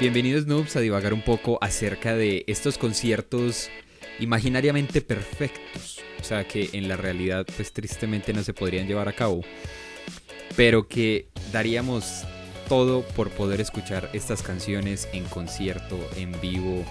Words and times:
Bienvenidos 0.00 0.46
noobs 0.48 0.74
a 0.74 0.80
divagar 0.80 1.14
un 1.14 1.22
poco 1.22 1.56
acerca 1.60 2.16
de 2.16 2.42
estos 2.48 2.78
conciertos 2.78 3.70
imaginariamente 4.18 5.00
perfectos, 5.00 6.00
o 6.20 6.24
sea 6.24 6.48
que 6.48 6.70
en 6.72 6.88
la 6.88 6.96
realidad 6.96 7.46
pues 7.56 7.72
tristemente 7.72 8.32
no 8.32 8.42
se 8.42 8.52
podrían 8.52 8.88
llevar 8.88 9.08
a 9.08 9.12
cabo, 9.12 9.42
pero 10.56 10.88
que 10.88 11.28
daríamos 11.52 12.24
todo 12.68 13.02
por 13.02 13.30
poder 13.30 13.60
escuchar 13.60 14.10
estas 14.12 14.42
canciones 14.42 15.08
en 15.12 15.24
concierto, 15.26 15.96
en 16.16 16.40
vivo, 16.40 16.84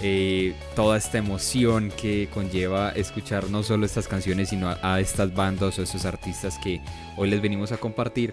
eh, 0.00 0.54
toda 0.76 0.98
esta 0.98 1.18
emoción 1.18 1.90
que 2.00 2.28
conlleva 2.32 2.90
escuchar 2.90 3.50
no 3.50 3.64
solo 3.64 3.84
estas 3.84 4.06
canciones, 4.06 4.50
sino 4.50 4.68
a, 4.68 4.78
a 4.80 5.00
estas 5.00 5.34
bandas 5.34 5.76
o 5.76 5.82
estos 5.82 6.04
artistas 6.04 6.56
que 6.62 6.80
hoy 7.16 7.30
les 7.30 7.42
venimos 7.42 7.72
a 7.72 7.78
compartir. 7.78 8.32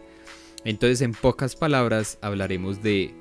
Entonces, 0.63 1.01
en 1.01 1.13
pocas 1.13 1.55
palabras, 1.55 2.19
hablaremos 2.21 2.81
de 2.81 3.13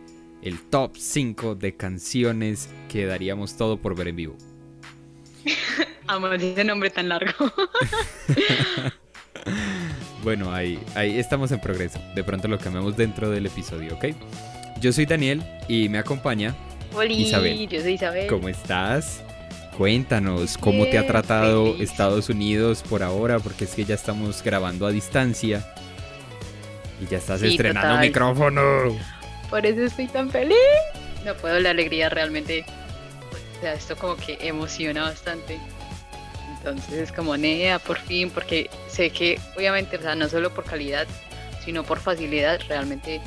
el 0.43 0.61
top 0.61 0.97
5 0.97 1.55
de 1.55 1.77
canciones 1.77 2.69
que 2.89 3.07
daríamos 3.07 3.57
todo 3.57 3.77
por 3.79 3.95
ver 3.97 4.09
en 4.09 4.17
vivo. 4.17 4.37
Amo 6.09 6.29
ese 6.33 6.65
nombre 6.65 6.91
tan 6.91 7.09
largo. 7.09 7.33
bueno, 10.23 10.53
ahí, 10.53 10.79
ahí 10.95 11.19
estamos 11.19 11.51
en 11.53 11.61
progreso. 11.61 12.01
De 12.15 12.25
pronto 12.25 12.49
lo 12.49 12.59
cambiamos 12.59 12.97
dentro 12.97 13.31
del 13.31 13.47
episodio, 13.47 13.95
¿ok? 13.95 14.07
Yo 14.81 14.93
soy 14.93 15.07
Daniel 15.07 15.43
y 15.69 15.89
me 15.89 15.99
acompaña 15.99 16.55
Hola, 16.95 17.13
Isabel. 17.13 17.69
yo 17.69 17.81
soy 17.81 17.93
Isabel. 17.95 18.27
¿Cómo 18.27 18.49
estás? 18.49 19.23
Cuéntanos 19.79 20.59
cómo 20.59 20.85
te 20.87 20.99
ha 20.99 21.07
tratado 21.07 21.73
feliz. 21.73 21.91
Estados 21.91 22.29
Unidos 22.29 22.83
por 22.89 23.03
ahora, 23.03 23.39
porque 23.39 23.65
es 23.65 23.75
que 23.75 23.85
ya 23.85 23.95
estamos 23.95 24.43
grabando 24.43 24.87
a 24.87 24.91
distancia. 24.91 25.65
Y 27.01 27.07
ya 27.11 27.19
estás 27.19 27.41
Sí, 27.41 27.49
estrenando 27.49 27.89
total. 27.89 28.07
micrófono. 28.07 28.63
Por 29.53 29.67
eso 29.67 29.83
estoy 29.83 30.07
tan 30.09 30.31
feliz. 30.31 30.57
No 31.27 31.35
puedo, 31.35 31.61
la 31.61 31.71
alegría 31.71 32.09
realmente. 32.09 32.65
O 33.59 33.61
sea, 33.61 33.75
esto 33.75 33.97
como 33.97 34.17
que 34.17 34.39
emociona 34.41 35.03
bastante. 35.03 35.61
Entonces 36.57 36.95
es 36.95 37.13
como 37.13 37.37
nea, 37.37 37.79
por 37.79 37.99
fin, 37.99 38.31
porque 38.31 38.71
sé 38.89 39.11
que 39.11 39.39
obviamente, 39.55 39.99
o 39.99 40.01
sea, 40.01 40.15
no 40.15 40.27
solo 40.31 40.55
por 40.55 40.65
calidad, 40.65 41.07
sino 41.63 41.85
por 41.85 42.01
facilidad, 42.01 42.61
realmente 42.67 43.21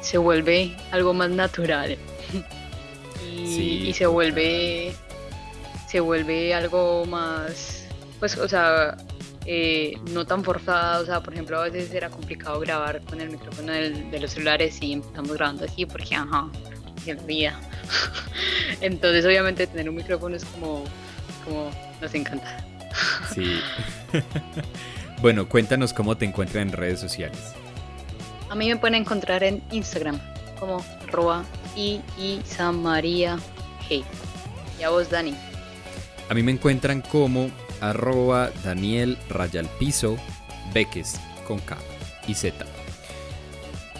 se 0.00 0.18
vuelve 0.18 0.74
algo 0.90 1.14
más 1.14 1.30
natural. 1.30 1.96
y, 3.24 3.46
Sí, 3.46 3.88
y 3.88 3.92
se 3.92 4.06
vuelve 4.06 4.92
se 5.88 6.00
vuelve 6.00 6.52
algo 6.52 7.04
más 7.04 7.84
pues 8.18 8.36
o 8.36 8.48
sea 8.48 8.96
eh, 9.46 9.94
no 10.12 10.24
tan 10.26 10.42
forzada 10.44 11.00
o 11.00 11.04
sea 11.06 11.22
por 11.22 11.34
ejemplo 11.34 11.58
a 11.60 11.64
veces 11.68 11.92
era 11.92 12.08
complicado 12.10 12.58
grabar 12.60 13.02
con 13.02 13.20
el 13.20 13.30
micrófono 13.30 13.72
del- 13.72 14.10
de 14.10 14.20
los 14.20 14.30
celulares 14.32 14.78
y 14.80 14.92
empezamos 14.94 15.32
grabando 15.32 15.64
así 15.66 15.84
porque 15.86 16.14
ajá 16.14 16.48
la 17.06 17.14
vida 17.26 17.60
entonces 18.80 19.24
obviamente 19.26 19.66
tener 19.66 19.88
un 19.90 19.96
micrófono 19.96 20.36
es 20.36 20.44
como 20.46 20.84
como 21.44 21.70
nos 22.00 22.14
encanta 22.14 22.64
Sí. 23.34 23.58
bueno, 25.20 25.48
cuéntanos 25.48 25.92
cómo 25.92 26.16
te 26.16 26.24
encuentran 26.24 26.68
en 26.68 26.72
redes 26.72 27.00
sociales. 27.00 27.38
a 28.48 28.54
mí 28.54 28.68
me 28.68 28.76
pueden 28.76 28.94
encontrar 28.94 29.42
en 29.42 29.62
Instagram 29.72 30.20
como 30.60 30.84
arroba 31.08 31.44
y 31.76 32.00
Samaria 32.46 33.36
G 33.88 34.04
y 34.78 34.82
a 34.84 34.90
vos 34.90 35.10
Dani 35.10 35.34
A 36.30 36.34
mí 36.34 36.42
me 36.44 36.52
encuentran 36.52 37.00
como 37.02 37.50
arroba 37.90 38.50
Daniel 38.64 39.18
Rayal 39.28 39.68
Piso 39.78 40.16
Beques 40.72 41.20
con 41.46 41.58
K 41.60 41.76
y 42.26 42.34
Z. 42.34 42.64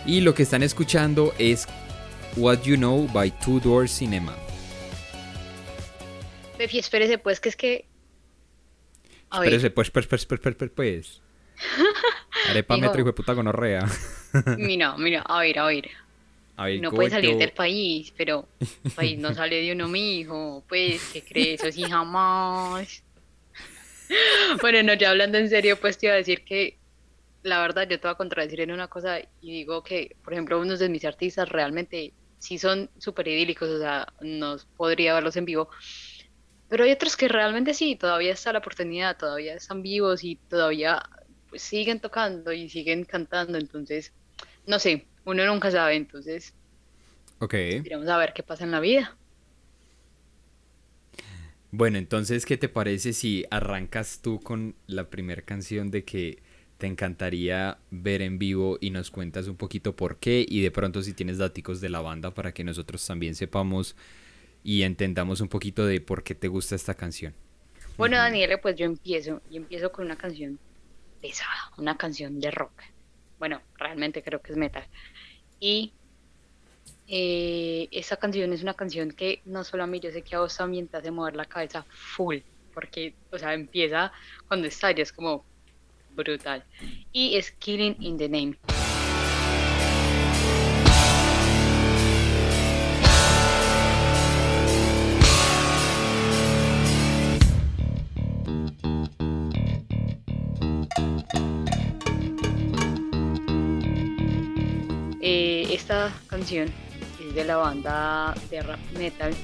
Y 0.07 0.21
lo 0.21 0.35
que 0.35 0.43
están 0.43 0.63
escuchando 0.63 1.35
es 1.39 1.67
What 2.37 2.63
You 2.63 2.77
Know 2.77 3.09
by 3.13 3.31
Two 3.41 3.61
Door 3.61 3.89
Cinema. 3.89 4.35
Pepi, 6.57 6.79
espérese 6.79 7.19
pues 7.19 7.41
que 7.41 7.49
es 7.49 7.57
que 7.57 7.87
a 9.31 9.41
ver, 9.41 9.49
Espérese, 9.49 9.71
pues, 9.71 9.91
pues, 9.91 10.07
pues, 10.07 10.27
pues, 10.27 10.41
pues, 10.41 10.55
pues, 10.55 10.71
pues. 10.71 11.23
Arepa 12.51 12.77
metro 12.77 13.01
hijo 13.01 13.09
de 13.09 13.13
puta 13.13 13.33
gonorrea. 13.33 13.85
Mira, 14.59 14.97
mira, 14.97 15.23
a 15.23 15.41
ver, 15.41 15.59
a 15.59 15.67
ver. 15.67 15.91
A 16.57 16.67
ver, 16.67 16.81
No 16.81 16.93
puede 16.93 17.11
salir 17.11 17.37
del 17.37 17.51
país, 17.51 18.13
pero 18.17 18.47
el 18.85 18.91
país 18.93 19.19
no 19.19 19.35
sale 19.35 19.63
de 19.63 19.73
uno 19.73 19.89
mismo. 19.89 20.63
Pues, 20.69 21.11
¿qué 21.13 21.23
crees? 21.23 21.63
Eso 21.63 21.73
sí, 21.73 21.83
jamás. 21.83 23.03
Bueno, 24.61 24.83
no, 24.83 24.95
ya 24.95 25.11
hablando 25.11 25.39
en 25.39 25.49
serio, 25.49 25.79
pues 25.81 25.99
te 25.99 26.07
iba 26.07 26.15
a 26.15 26.19
decir 26.19 26.45
que 26.45 26.81
la 27.43 27.61
verdad 27.63 27.89
yo 27.89 28.01
te 28.01 28.09
voy 28.09 28.13
a 28.15 28.17
contradecir 28.17 28.61
en 28.63 28.73
una 28.73 28.89
cosa 28.89 29.21
y 29.41 29.53
digo 29.53 29.83
que, 29.83 30.19
por 30.25 30.33
ejemplo, 30.35 30.61
unos 30.61 30.79
de 30.81 30.89
mis 30.89 31.05
artistas 31.05 31.49
realmente 31.49 32.17
sí 32.39 32.59
son 32.59 32.91
súper 32.99 33.29
idílicos, 33.29 33.69
o 33.71 33.79
sea, 33.79 34.07
no 34.21 34.57
podría 34.77 35.15
verlos 35.15 35.37
en 35.37 35.45
vivo. 35.47 35.71
Pero 36.69 36.85
hay 36.85 36.93
otros 36.93 37.17
que 37.17 37.29
realmente 37.29 37.75
sí, 37.75 37.97
todavía 37.97 38.33
está 38.33 38.53
la 38.53 38.59
oportunidad, 38.61 39.17
todavía 39.17 39.55
están 39.55 39.83
vivos 39.83 40.25
y 40.25 40.37
todavía 40.49 41.03
pues, 41.49 41.63
siguen 41.63 42.01
tocando 42.01 42.53
y 42.53 42.69
siguen 42.69 43.05
cantando, 43.05 43.59
entonces, 43.59 44.15
no 44.67 44.79
sé, 44.79 45.11
uno 45.25 45.47
nunca 45.47 45.71
sabe, 45.71 45.97
entonces 45.97 46.55
Ok. 47.41 47.55
iremos 47.85 48.09
a 48.09 48.17
ver 48.19 48.33
qué 48.35 48.43
pasa 48.43 48.65
en 48.65 48.73
la 48.73 48.81
vida. 48.81 49.17
Bueno, 51.77 51.99
entonces, 51.99 52.47
¿qué 52.47 52.57
te 52.57 52.69
parece 52.69 53.13
si 53.13 53.47
arrancas 53.51 54.21
tú 54.23 54.39
con 54.39 54.77
la 54.87 55.11
primera 55.11 55.43
canción 55.43 55.91
de 55.91 56.05
que 56.05 56.41
te 56.79 56.87
encantaría 56.87 57.79
ver 57.91 58.23
en 58.23 58.39
vivo 58.39 58.79
y 58.81 58.91
nos 58.91 59.11
cuentas 59.11 59.49
un 59.49 59.57
poquito 59.57 59.97
por 59.97 60.19
qué 60.19 60.47
y 60.49 60.61
de 60.61 60.71
pronto 60.71 61.03
si 61.03 61.15
tienes 61.15 61.39
daticos 61.39 61.81
de 61.81 61.89
la 61.89 62.01
banda 62.01 62.33
para 62.33 62.55
que 62.55 62.63
nosotros 62.63 63.05
también 63.05 63.35
sepamos 63.35 63.97
y 64.63 64.83
entendamos 64.83 65.41
un 65.41 65.49
poquito 65.49 65.85
de 65.85 66.01
por 66.01 66.23
qué 66.23 66.37
te 66.37 66.47
gusta 66.47 66.77
esta 66.77 66.95
canción? 66.95 67.35
Bueno, 67.97 68.19
Daniela, 68.19 68.61
pues 68.61 68.77
yo 68.77 68.85
empiezo, 68.87 69.43
y 69.51 69.57
empiezo 69.57 69.91
con 69.91 70.05
una 70.05 70.17
canción 70.17 70.61
pesada, 71.21 71.73
una 71.77 71.97
canción 71.97 72.39
de 72.39 72.53
rock. 72.53 72.83
Bueno, 73.41 73.61
realmente 73.79 74.23
creo 74.23 74.41
que 74.41 74.53
es 74.53 74.57
metal. 74.57 74.87
Y 75.59 75.93
eh, 77.07 77.89
esa 77.91 78.17
canción 78.17 78.53
es 78.53 78.63
una 78.63 78.75
canción 78.75 79.11
que 79.11 79.43
no 79.45 79.63
solo 79.65 79.85
a 79.85 79.87
mí, 79.87 80.01
yo 80.01 80.11
sé 80.11 80.23
que 80.23 80.37
a 80.37 80.41
vos 80.41 80.57
también 80.57 80.89
te 80.89 80.97
hace 80.97 81.11
mover 81.11 81.37
la 81.37 81.45
cabeza 81.45 81.85
full, 81.91 82.39
porque, 82.73 83.15
o 83.31 83.39
sea, 83.39 83.53
empieza 83.55 84.13
cuando 84.49 84.67
estalla, 84.69 85.03
es 85.03 85.13
como 85.13 85.45
brutal. 86.15 86.65
Y 87.13 87.37
es 87.37 87.51
Killing 87.53 87.97
in 88.01 88.17
the 88.17 88.29
Name. 88.29 88.57
Eh, 105.27 105.69
esta 105.73 106.13
canción 106.29 106.71
de 107.35 107.45
la 107.45 107.57
banda 107.57 108.35
de 108.51 108.63
rap 108.63 108.79
metal 108.97 109.35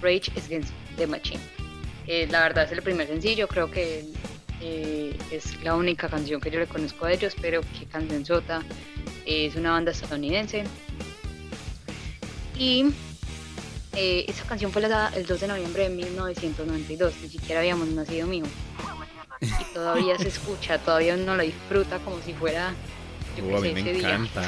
Rage 0.00 0.30
Against 0.36 0.72
the 0.96 1.06
Machine. 1.06 1.40
Eh, 2.06 2.26
la 2.30 2.40
verdad 2.42 2.64
es 2.64 2.72
el 2.72 2.82
primer 2.82 3.06
sencillo, 3.06 3.46
creo 3.48 3.70
que 3.70 4.04
eh, 4.60 5.16
es 5.30 5.62
la 5.62 5.74
única 5.76 6.08
canción 6.08 6.40
que 6.40 6.50
yo 6.50 6.58
le 6.58 6.66
conozco 6.66 7.06
a 7.06 7.12
ellos, 7.12 7.34
pero 7.40 7.60
qué 7.78 7.86
canción 7.86 8.24
sota. 8.24 8.62
es 9.26 9.54
una 9.56 9.72
banda 9.72 9.92
estadounidense. 9.92 10.64
Y 12.58 12.86
eh, 13.94 14.24
esa 14.28 14.44
canción 14.44 14.72
fue 14.72 14.82
lanzada 14.82 15.12
el 15.16 15.26
2 15.26 15.40
de 15.40 15.48
noviembre 15.48 15.82
de 15.84 15.90
1992, 15.90 17.14
ni 17.22 17.28
siquiera 17.28 17.60
habíamos 17.60 17.88
nacido 17.88 18.26
mío. 18.26 18.44
Y 19.40 19.64
todavía 19.74 20.16
se 20.18 20.28
escucha, 20.28 20.78
todavía 20.78 21.14
uno 21.14 21.36
la 21.36 21.42
disfruta 21.42 21.98
como 22.00 22.20
si 22.22 22.32
fuera, 22.34 22.74
yo 23.36 23.44
Uh, 23.44 23.56
a 23.56 23.60
mí 23.60 23.72
me 23.72 23.82
día. 23.94 24.14
encanta, 24.14 24.42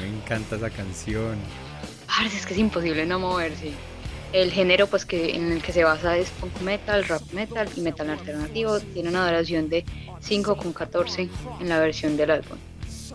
me 0.00 0.08
encanta 0.08 0.56
esa 0.56 0.70
canción. 0.70 1.36
Parce, 2.16 2.36
es 2.36 2.46
que 2.46 2.54
es 2.54 2.60
imposible 2.60 3.06
no 3.06 3.18
moverse. 3.18 3.72
El 4.32 4.50
género 4.50 4.86
pues 4.86 5.04
que 5.04 5.34
en 5.34 5.52
el 5.52 5.62
que 5.62 5.72
se 5.72 5.84
basa 5.84 6.16
es 6.16 6.30
punk 6.30 6.60
metal, 6.60 7.04
rap 7.04 7.22
metal 7.32 7.68
y 7.76 7.80
metal 7.80 8.10
alternativo. 8.10 8.78
Tiene 8.80 9.08
una 9.08 9.26
duración 9.26 9.68
de 9.68 9.84
5,14 10.22 11.28
en 11.60 11.68
la 11.68 11.78
versión 11.78 12.16
del 12.16 12.30
álbum. 12.30 12.58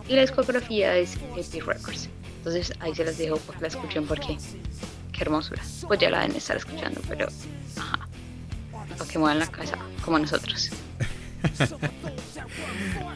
Y 0.08 0.14
la 0.14 0.22
discografía 0.22 0.96
es 0.96 1.16
Epic 1.36 1.64
Records. 1.66 2.08
Entonces 2.38 2.72
ahí 2.80 2.94
se 2.94 3.04
las 3.04 3.18
dejo 3.18 3.36
para 3.38 3.58
que 3.58 3.62
la 3.62 3.68
escuchen 3.68 4.06
porque 4.06 4.36
qué 5.12 5.22
hermosura. 5.22 5.62
Pues 5.86 6.00
ya 6.00 6.10
la 6.10 6.20
deben 6.20 6.36
estar 6.36 6.56
escuchando, 6.56 7.00
pero 7.08 7.28
ajá. 7.76 8.08
Para 8.96 9.10
que 9.10 9.18
muevan 9.18 9.38
la 9.38 9.46
casa 9.46 9.78
como 10.04 10.18
nosotros. 10.18 10.70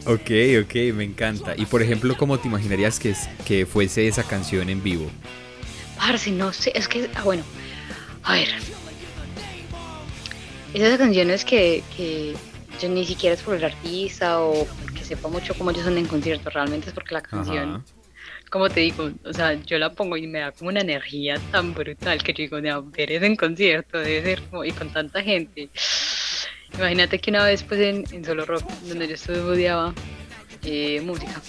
Ok, 0.07 0.29
ok, 0.61 0.75
me 0.93 1.03
encanta. 1.03 1.55
Y 1.57 1.65
por 1.65 1.81
ejemplo, 1.81 2.15
¿cómo 2.15 2.37
te 2.37 2.47
imaginarías 2.47 2.99
que, 2.99 3.15
que 3.43 3.65
fuese 3.65 4.07
esa 4.07 4.21
canción 4.21 4.69
en 4.69 4.83
vivo? 4.83 5.09
Parce, 6.05 6.29
no 6.29 6.53
sé, 6.53 6.71
es 6.75 6.87
que, 6.87 7.09
ah, 7.15 7.23
bueno, 7.23 7.43
a 8.21 8.33
ver. 8.33 8.49
Esas 10.71 10.99
canciones 10.99 11.43
que, 11.43 11.83
que 11.97 12.35
yo 12.79 12.89
ni 12.89 13.05
siquiera 13.05 13.33
es 13.33 13.41
por 13.41 13.55
el 13.55 13.63
artista 13.63 14.39
o 14.39 14.67
porque 14.83 15.03
sepa 15.03 15.29
mucho 15.29 15.55
cómo 15.55 15.71
ellos 15.71 15.83
son 15.83 15.97
en 15.97 16.05
concierto, 16.05 16.51
realmente 16.51 16.89
es 16.89 16.93
porque 16.93 17.15
la 17.15 17.21
canción 17.21 17.75
Ajá. 17.75 17.83
como 18.51 18.69
te 18.69 18.81
digo, 18.81 19.09
o 19.23 19.33
sea, 19.33 19.53
yo 19.53 19.79
la 19.79 19.93
pongo 19.93 20.15
y 20.15 20.27
me 20.27 20.39
da 20.39 20.51
como 20.51 20.69
una 20.69 20.81
energía 20.81 21.39
tan 21.51 21.73
brutal 21.73 22.21
que 22.21 22.33
yo 22.33 22.43
digo, 22.43 22.61
de 22.61 22.71
ver 22.95 23.11
eso 23.11 23.25
en 23.25 23.35
concierto, 23.35 23.97
debe 23.97 24.21
ser 24.23 24.41
como, 24.43 24.63
y 24.63 24.71
con 24.73 24.89
tanta 24.89 25.23
gente. 25.23 25.69
Imagínate 26.75 27.17
que 27.17 27.31
una 27.31 27.45
vez, 27.45 27.63
pues 27.63 27.79
en, 27.79 28.23
Solo 28.23 28.45
Rock, 28.45 28.69
donde 28.83 29.07
yo 29.07 29.15
estudiaba 29.15 29.91
eh, 30.61 31.01
música, 31.01 31.41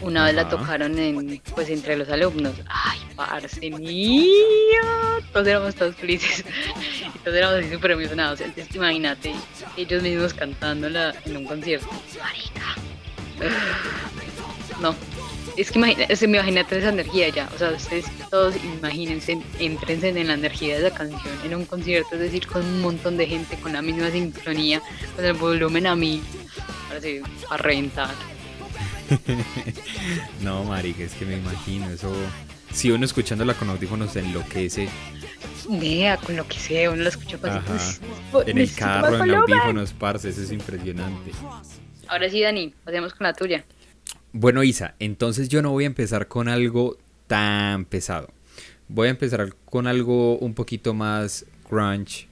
una 0.00 0.24
vez 0.24 0.34
la 0.34 0.48
tocaron 0.48 0.98
en, 0.98 1.40
pues 1.54 1.68
entre 1.70 1.96
los 1.96 2.08
alumnos. 2.08 2.54
Ay, 2.66 3.00
parce, 3.16 3.70
mía. 3.70 4.80
Todos 5.32 5.46
éramos 5.46 5.74
todos 5.74 5.96
felices. 5.96 6.44
y 7.14 7.18
todos 7.18 7.36
éramos 7.36 7.60
así 7.60 7.72
súper 7.72 7.92
emocionados. 7.92 8.40
Entonces, 8.40 8.74
imagínate, 8.74 9.34
ellos 9.76 10.02
mismos 10.02 10.34
cantándola 10.34 11.14
en 11.24 11.36
un 11.36 11.44
concierto. 11.44 11.88
Marica. 12.18 12.76
No, 14.80 14.94
es 15.56 15.72
que 15.72 15.78
imagínate, 15.78 16.24
imagínate 16.24 16.78
esa 16.78 16.90
energía 16.90 17.28
ya, 17.30 17.48
o 17.52 17.58
sea, 17.58 17.70
ustedes 17.70 18.06
todos 18.30 18.54
imagínense, 18.78 19.40
entrense 19.58 20.08
en 20.08 20.28
la 20.28 20.34
energía 20.34 20.78
de 20.78 20.86
esa 20.86 20.96
canción 20.96 21.34
en 21.44 21.54
un 21.56 21.64
concierto, 21.64 22.14
es 22.14 22.20
decir, 22.20 22.46
con 22.46 22.64
un 22.64 22.80
montón 22.80 23.16
de 23.16 23.26
gente, 23.26 23.56
con 23.56 23.72
la 23.72 23.82
misma 23.82 24.08
sincronía, 24.10 24.80
con 25.16 25.24
el 25.24 25.32
volumen 25.32 25.88
a 25.88 25.96
mí, 25.96 26.22
para, 26.86 27.00
así, 27.00 27.20
para 27.48 27.62
reventar. 27.62 28.37
no, 30.42 30.64
marica, 30.64 31.04
es 31.04 31.14
que 31.14 31.24
me 31.24 31.36
imagino, 31.36 31.88
eso, 31.90 32.12
si 32.72 32.90
uno 32.90 33.04
escuchándola 33.04 33.54
con 33.54 33.70
audífonos 33.70 34.14
enloquece. 34.16 34.88
Vea, 35.68 36.16
con 36.16 36.36
lo 36.36 36.46
que 36.46 36.58
sea, 36.58 36.90
uno 36.90 37.02
la 37.02 37.08
escucha 37.08 37.38
así, 37.42 38.00
pues, 38.32 38.48
En 38.48 38.58
el 38.58 38.72
carro, 38.74 39.22
en 39.22 39.34
audífonos, 39.34 39.92
parce, 39.92 40.28
eso 40.30 40.42
es 40.42 40.52
impresionante. 40.52 41.32
Ahora 42.06 42.30
sí, 42.30 42.40
Dani, 42.40 42.72
pasemos 42.84 43.12
con 43.14 43.26
la 43.26 43.34
tuya. 43.34 43.64
Bueno, 44.32 44.62
Isa, 44.62 44.94
entonces 44.98 45.48
yo 45.48 45.62
no 45.62 45.70
voy 45.70 45.84
a 45.84 45.86
empezar 45.86 46.28
con 46.28 46.48
algo 46.48 46.98
tan 47.26 47.84
pesado. 47.84 48.30
Voy 48.88 49.08
a 49.08 49.10
empezar 49.10 49.54
con 49.66 49.86
algo 49.86 50.38
un 50.38 50.54
poquito 50.54 50.94
más 50.94 51.44
grunge. 51.68 52.28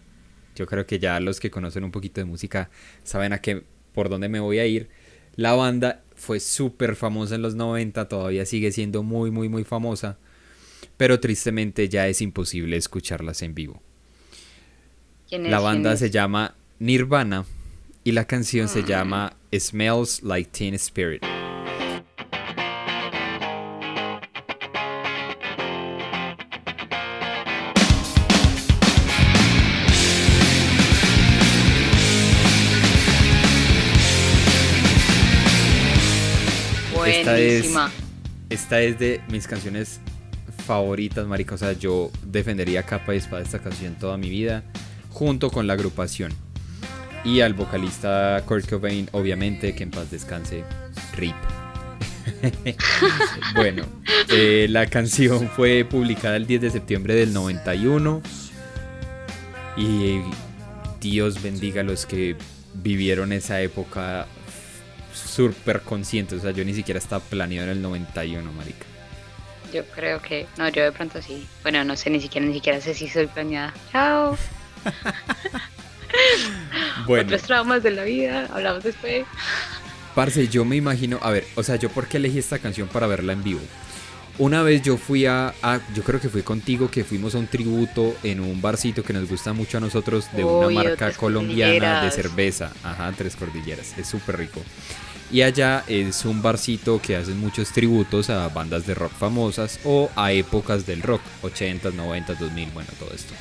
Yo 0.55 0.67
creo 0.67 0.87
que 0.87 0.99
ya 0.99 1.21
los 1.21 1.39
que 1.39 1.51
conocen 1.51 1.85
un 1.85 1.91
poquito 1.91 2.21
de 2.21 2.25
música 2.25 2.71
saben 3.03 3.35
a 3.35 3.39
qué 3.41 3.65
por 3.93 4.09
dónde 4.09 4.29
me 4.29 4.41
voy 4.41 4.59
a 4.59 4.67
ir. 4.67 4.89
La 5.37 5.53
banda 5.53 6.03
fue 6.17 6.41
súper 6.41 6.97
famosa 6.97 7.35
en 7.35 7.43
los 7.43 7.55
90, 7.55 8.09
todavía 8.09 8.47
sigue 8.47 8.73
siendo 8.73 9.03
muy 9.03 9.31
muy 9.31 9.49
muy 9.49 9.65
famosa, 9.65 10.19
pero 10.97 11.21
tristemente 11.21 11.89
ya 11.89 12.09
es 12.09 12.21
imposible 12.21 12.77
escucharlas 12.77 13.43
en 13.43 13.55
vivo. 13.55 13.83
la 15.31 15.61
banda 15.61 15.97
se 15.97 16.11
llama 16.11 16.55
Nirvana 16.79 17.45
y 18.05 18.13
la 18.13 18.27
canción 18.27 18.69
se 18.69 18.81
ah. 18.81 18.87
llama 18.87 19.37
Smells 19.53 20.23
Like 20.23 20.51
Teen 20.53 20.75
Spirit. 20.75 21.36
Esta 38.49 38.81
es, 38.81 38.99
de 39.01 39.21
mis 39.29 39.49
canciones 39.49 40.01
favoritas, 40.65 41.27
marica. 41.27 41.57
O 41.57 41.59
sea, 41.59 41.73
yo 41.73 42.13
defendería 42.25 42.85
capa 42.85 43.15
y 43.15 43.19
espada 43.19 43.43
esta 43.43 43.59
canción 43.59 43.97
toda 43.97 44.17
mi 44.17 44.31
vida, 44.31 44.63
junto 45.11 45.51
con 45.51 45.67
la 45.67 45.73
agrupación. 45.73 46.33
Y 47.25 47.41
al 47.41 47.55
vocalista 47.55 48.41
Kurt 48.47 48.69
Cobain, 48.69 49.09
obviamente, 49.11 49.75
que 49.75 49.83
en 49.83 49.91
paz 49.91 50.11
descanse, 50.13 50.63
RIP. 51.17 51.35
bueno, 53.57 53.85
eh, 54.29 54.69
la 54.71 54.87
canción 54.87 55.49
fue 55.49 55.85
publicada 55.85 56.37
el 56.37 56.47
10 56.47 56.61
de 56.61 56.71
septiembre 56.71 57.15
del 57.15 57.33
91. 57.33 58.23
Y 59.77 60.21
Dios 61.01 61.43
bendiga 61.43 61.81
a 61.81 61.85
los 61.85 62.07
que 62.07 62.37
vivieron 62.75 63.33
esa 63.33 63.61
época 63.61 64.29
súper 65.17 65.83
consciente. 65.83 66.37
O 66.37 66.41
sea, 66.41 66.51
yo 66.51 66.65
ni 66.65 66.75
siquiera 66.75 66.99
estaba 66.99 67.23
planeado 67.25 67.71
en 67.71 67.77
el 67.77 67.83
91, 67.83 68.53
marica. 68.53 68.87
Yo 69.73 69.85
creo 69.87 70.21
que. 70.23 70.47
No, 70.57 70.69
yo 70.69 70.85
de 70.85 70.93
pronto 70.93 71.21
sí. 71.21 71.47
Bueno, 71.63 71.85
no 71.85 71.97
sé, 71.97 72.11
ni 72.11 72.21
siquiera, 72.21 72.47
ni 72.47 72.55
siquiera 72.55 72.81
sé 72.81 72.95
si 72.95 73.09
soy 73.09 73.27
planeada. 73.27 73.75
Chao. 73.93 74.37
bueno. 77.07 77.25
Otros 77.25 77.43
traumas 77.43 77.83
de 77.83 77.91
la 77.91 78.05
vida, 78.05 78.49
hablamos 78.53 78.85
después. 78.85 79.25
Parce, 80.15 80.49
yo 80.49 80.65
me 80.65 80.77
imagino. 80.77 81.19
A 81.23 81.31
ver, 81.31 81.45
o 81.57 81.63
sea, 81.63 81.77
yo 81.77 81.91
por 81.91 82.07
qué 82.09 82.17
elegí 82.17 82.39
esta 82.39 82.59
canción 82.59 82.89
para 82.89 83.07
verla 83.07 83.33
en 83.33 83.43
vivo. 83.43 83.61
Una 84.39 84.63
vez 84.63 84.83
yo 84.83 84.99
fui 84.99 85.25
a, 85.25 85.55
yo 85.95 86.03
creo 86.03 86.21
que 86.21 86.29
fui 86.29 86.43
contigo, 86.43 86.91
que 86.91 87.05
fuimos 87.05 87.35
a 87.35 87.39
un 87.39 87.47
tributo 87.47 88.15
en 88.23 88.41
un 88.41 88.61
barcito 88.61 89.03
que 89.03 89.15
nos 89.15 89.29
gusta 89.29 89.55
mucho 89.55 89.79
a 89.79 89.81
nosotros 89.81 90.27
de 90.33 90.45
una 90.45 90.69
marca 90.69 91.13
colombiana 91.13 92.05
de 92.05 92.11
cerveza. 92.11 92.71
Ajá, 92.85 93.11
Tres 93.17 93.35
Cordilleras. 93.35 93.97
Es 93.97 94.07
súper 94.07 94.37
rico. 94.37 94.61
Y 95.33 95.41
allá 95.41 95.85
es 95.89 96.25
un 96.27 96.43
barcito 96.43 97.01
que 97.01 97.17
hace 97.17 97.33
muchos 97.33 97.71
tributos 97.71 98.29
a 98.29 98.49
bandas 98.49 98.87
de 98.87 98.95
rock 98.95 99.13
famosas 99.13 99.81
o 99.85 100.11
a 100.15 100.33
épocas 100.33 100.87
del 100.87 101.03
rock, 101.03 101.23
80s, 101.43 101.95
90s, 101.95 102.39
2000, 102.39 102.71
bueno, 102.71 102.91
todo 102.99 103.13
esto. 103.15 103.33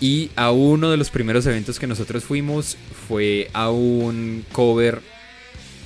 Y 0.00 0.30
a 0.36 0.52
uno 0.52 0.90
de 0.90 0.96
los 0.96 1.10
primeros 1.10 1.44
eventos 1.46 1.78
que 1.78 1.86
nosotros 1.86 2.24
fuimos 2.24 2.78
fue 3.08 3.50
a 3.52 3.70
un 3.70 4.46
cover, 4.52 5.02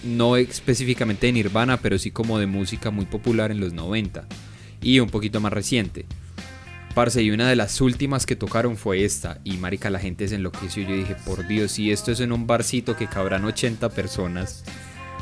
no 0.05 0.37
específicamente 0.37 1.27
de 1.27 1.33
Nirvana, 1.33 1.79
pero 1.79 1.99
sí 1.99 2.11
como 2.11 2.39
de 2.39 2.47
música 2.47 2.91
muy 2.91 3.07
popular 3.07 3.51
en 3.51 3.61
los 3.61 3.73
90 3.73 4.27
y 4.81 5.01
un 5.01 5.09
poquito 5.09 5.41
más 5.41 5.53
reciente. 5.53 6.07
Parce, 6.95 7.21
y 7.23 7.31
una 7.33 7.49
de 7.49 7.57
las 7.57 7.81
últimas 7.81 8.25
que 8.25 8.37
tocaron 8.37 8.77
fue 8.77 9.05
esta. 9.05 9.41
Y 9.43 9.57
marica, 9.57 9.91
la 9.91 9.99
gente 9.99 10.29
se 10.29 10.37
enloqueció. 10.37 10.85
Yo 10.85 10.95
dije, 10.95 11.17
por 11.27 11.47
Dios, 11.49 11.73
si 11.73 11.91
esto 11.91 12.13
es 12.13 12.21
en 12.21 12.31
un 12.31 12.47
barcito 12.47 12.97
que 12.97 13.09
cabrán 13.09 13.45
80 13.45 13.89
personas. 13.89 14.65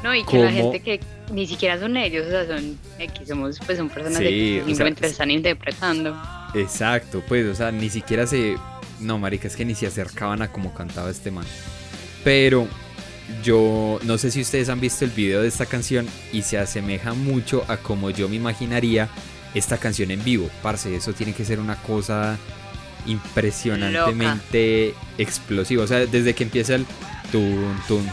No, 0.02 0.14
y 0.14 0.24
que 0.24 0.38
la 0.38 0.52
gente 0.52 0.80
que 0.80 1.00
ni 1.32 1.46
siquiera 1.46 1.78
son 1.78 1.96
ellos, 1.96 2.26
o 2.26 2.30
sea, 2.30 2.46
son 2.46 2.76
X, 2.98 3.28
somos, 3.28 3.58
pues 3.64 3.78
son 3.78 3.88
personas 3.88 4.18
que 4.18 4.62
simplemente 4.66 5.06
están 5.06 5.30
interpretando. 5.30 6.20
Exacto, 6.54 7.22
pues, 7.26 7.46
o 7.46 7.54
sea, 7.54 7.70
ni 7.70 7.88
siquiera 7.88 8.26
se. 8.26 8.56
No, 9.00 9.18
marica, 9.18 9.46
es 9.46 9.56
que 9.56 9.64
ni 9.64 9.74
se 9.74 9.86
acercaban 9.86 10.42
a 10.42 10.50
como 10.50 10.74
cantaba 10.74 11.08
este 11.08 11.30
man. 11.30 11.46
Pero 12.24 12.68
yo 13.42 13.98
no 14.02 14.18
sé 14.18 14.30
si 14.30 14.40
ustedes 14.40 14.68
han 14.68 14.80
visto 14.80 15.04
el 15.04 15.10
video 15.10 15.42
de 15.42 15.48
esta 15.48 15.66
canción 15.66 16.06
y 16.32 16.42
se 16.42 16.58
asemeja 16.58 17.14
mucho 17.14 17.64
a 17.68 17.76
como 17.76 18.10
yo 18.10 18.28
me 18.28 18.36
imaginaría 18.36 19.08
esta 19.54 19.78
canción 19.78 20.10
en 20.10 20.22
vivo. 20.24 20.50
Parce, 20.62 20.94
eso 20.94 21.12
tiene 21.12 21.32
que 21.32 21.44
ser 21.44 21.60
una 21.60 21.76
cosa 21.76 22.38
impresionantemente 23.06 24.94
explosiva. 25.18 25.84
O 25.84 25.86
sea, 25.86 26.06
desde 26.06 26.34
que 26.34 26.44
empieza 26.44 26.74
el 26.74 26.86
tun 27.30 27.76
tun 27.88 28.06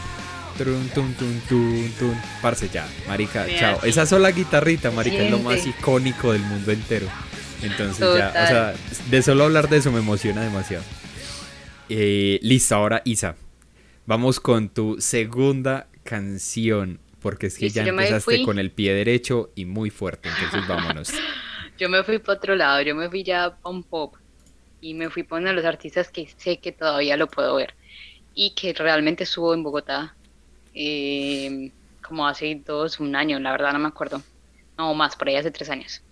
tun 0.58 0.88
tun 0.94 1.14
tun 1.14 1.42
tun 1.48 1.92
tun. 1.98 2.14
Parce, 2.42 2.68
ya, 2.68 2.86
marica, 3.08 3.46
chao. 3.58 3.80
Esa 3.84 4.06
sola 4.06 4.30
guitarrita, 4.30 4.90
marica, 4.90 5.18
es 5.18 5.30
lo 5.30 5.38
más 5.38 5.66
icónico 5.66 6.32
del 6.32 6.42
mundo 6.42 6.72
entero. 6.72 7.06
Entonces 7.62 7.98
ya, 8.16 8.28
o 8.28 8.32
sea, 8.32 8.74
de 9.10 9.22
solo 9.22 9.44
hablar 9.44 9.68
de 9.68 9.78
eso 9.78 9.92
me 9.92 9.98
emociona 9.98 10.42
demasiado. 10.42 10.84
Eh, 11.88 12.38
listo, 12.42 12.74
ahora 12.74 13.02
Isa, 13.04 13.34
vamos 14.10 14.40
con 14.40 14.70
tu 14.70 15.00
segunda 15.00 15.86
canción 16.02 16.98
porque 17.20 17.46
es 17.46 17.56
que 17.56 17.70
ya 17.70 17.84
empezaste 17.84 18.42
con 18.42 18.58
el 18.58 18.72
pie 18.72 18.92
derecho 18.92 19.52
y 19.54 19.66
muy 19.66 19.88
fuerte, 19.90 20.28
entonces 20.28 20.66
vámonos. 20.66 21.12
yo 21.78 21.88
me 21.88 22.02
fui 22.02 22.18
para 22.18 22.36
otro 22.36 22.56
lado, 22.56 22.82
yo 22.82 22.96
me 22.96 23.08
fui 23.08 23.22
ya 23.22 23.56
un 23.62 23.84
pop 23.84 24.16
y 24.80 24.94
me 24.94 25.10
fui 25.10 25.22
por 25.22 25.38
uno 25.38 25.50
de 25.50 25.54
los 25.54 25.64
artistas 25.64 26.10
que 26.10 26.28
sé 26.38 26.58
que 26.58 26.72
todavía 26.72 27.16
lo 27.16 27.28
puedo 27.28 27.54
ver 27.54 27.74
y 28.34 28.50
que 28.54 28.72
realmente 28.72 29.22
estuvo 29.22 29.54
en 29.54 29.62
Bogotá 29.62 30.16
eh, 30.74 31.70
como 32.02 32.26
hace 32.26 32.60
dos, 32.66 32.98
un 32.98 33.14
año, 33.14 33.38
la 33.38 33.52
verdad 33.52 33.72
no 33.74 33.78
me 33.78 33.86
acuerdo, 33.86 34.20
no 34.76 34.92
más, 34.92 35.14
por 35.14 35.28
ahí 35.28 35.36
hace 35.36 35.52
tres 35.52 35.70
años. 35.70 36.02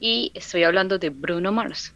Y 0.00 0.32
estoy 0.34 0.64
hablando 0.64 0.98
de 0.98 1.10
Bruno 1.10 1.52
Mars. 1.52 1.94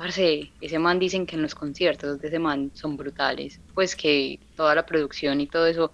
Parce, 0.00 0.54
ese 0.62 0.78
man 0.78 0.98
dicen 0.98 1.26
que 1.26 1.36
en 1.36 1.42
los 1.42 1.54
conciertos 1.54 2.18
de 2.18 2.28
ese 2.28 2.38
man 2.38 2.72
son 2.74 2.96
brutales, 2.96 3.60
pues 3.74 3.94
que 3.94 4.40
toda 4.56 4.74
la 4.74 4.86
producción 4.86 5.42
y 5.42 5.46
todo 5.46 5.66
eso 5.66 5.92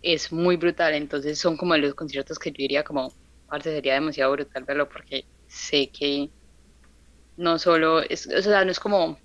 es 0.00 0.30
muy 0.30 0.54
brutal, 0.54 0.94
entonces 0.94 1.36
son 1.40 1.56
como 1.56 1.76
los 1.76 1.96
conciertos 1.96 2.38
que 2.38 2.50
yo 2.50 2.58
diría 2.58 2.84
como, 2.84 3.12
parte 3.48 3.72
sería 3.72 3.94
demasiado 3.94 4.30
brutal 4.30 4.62
verlo 4.62 4.88
porque 4.88 5.24
sé 5.48 5.90
que 5.90 6.30
no 7.36 7.58
solo, 7.58 8.02
es, 8.02 8.28
o 8.28 8.40
sea, 8.40 8.64
no 8.64 8.70
es 8.70 8.78
como 8.78 9.18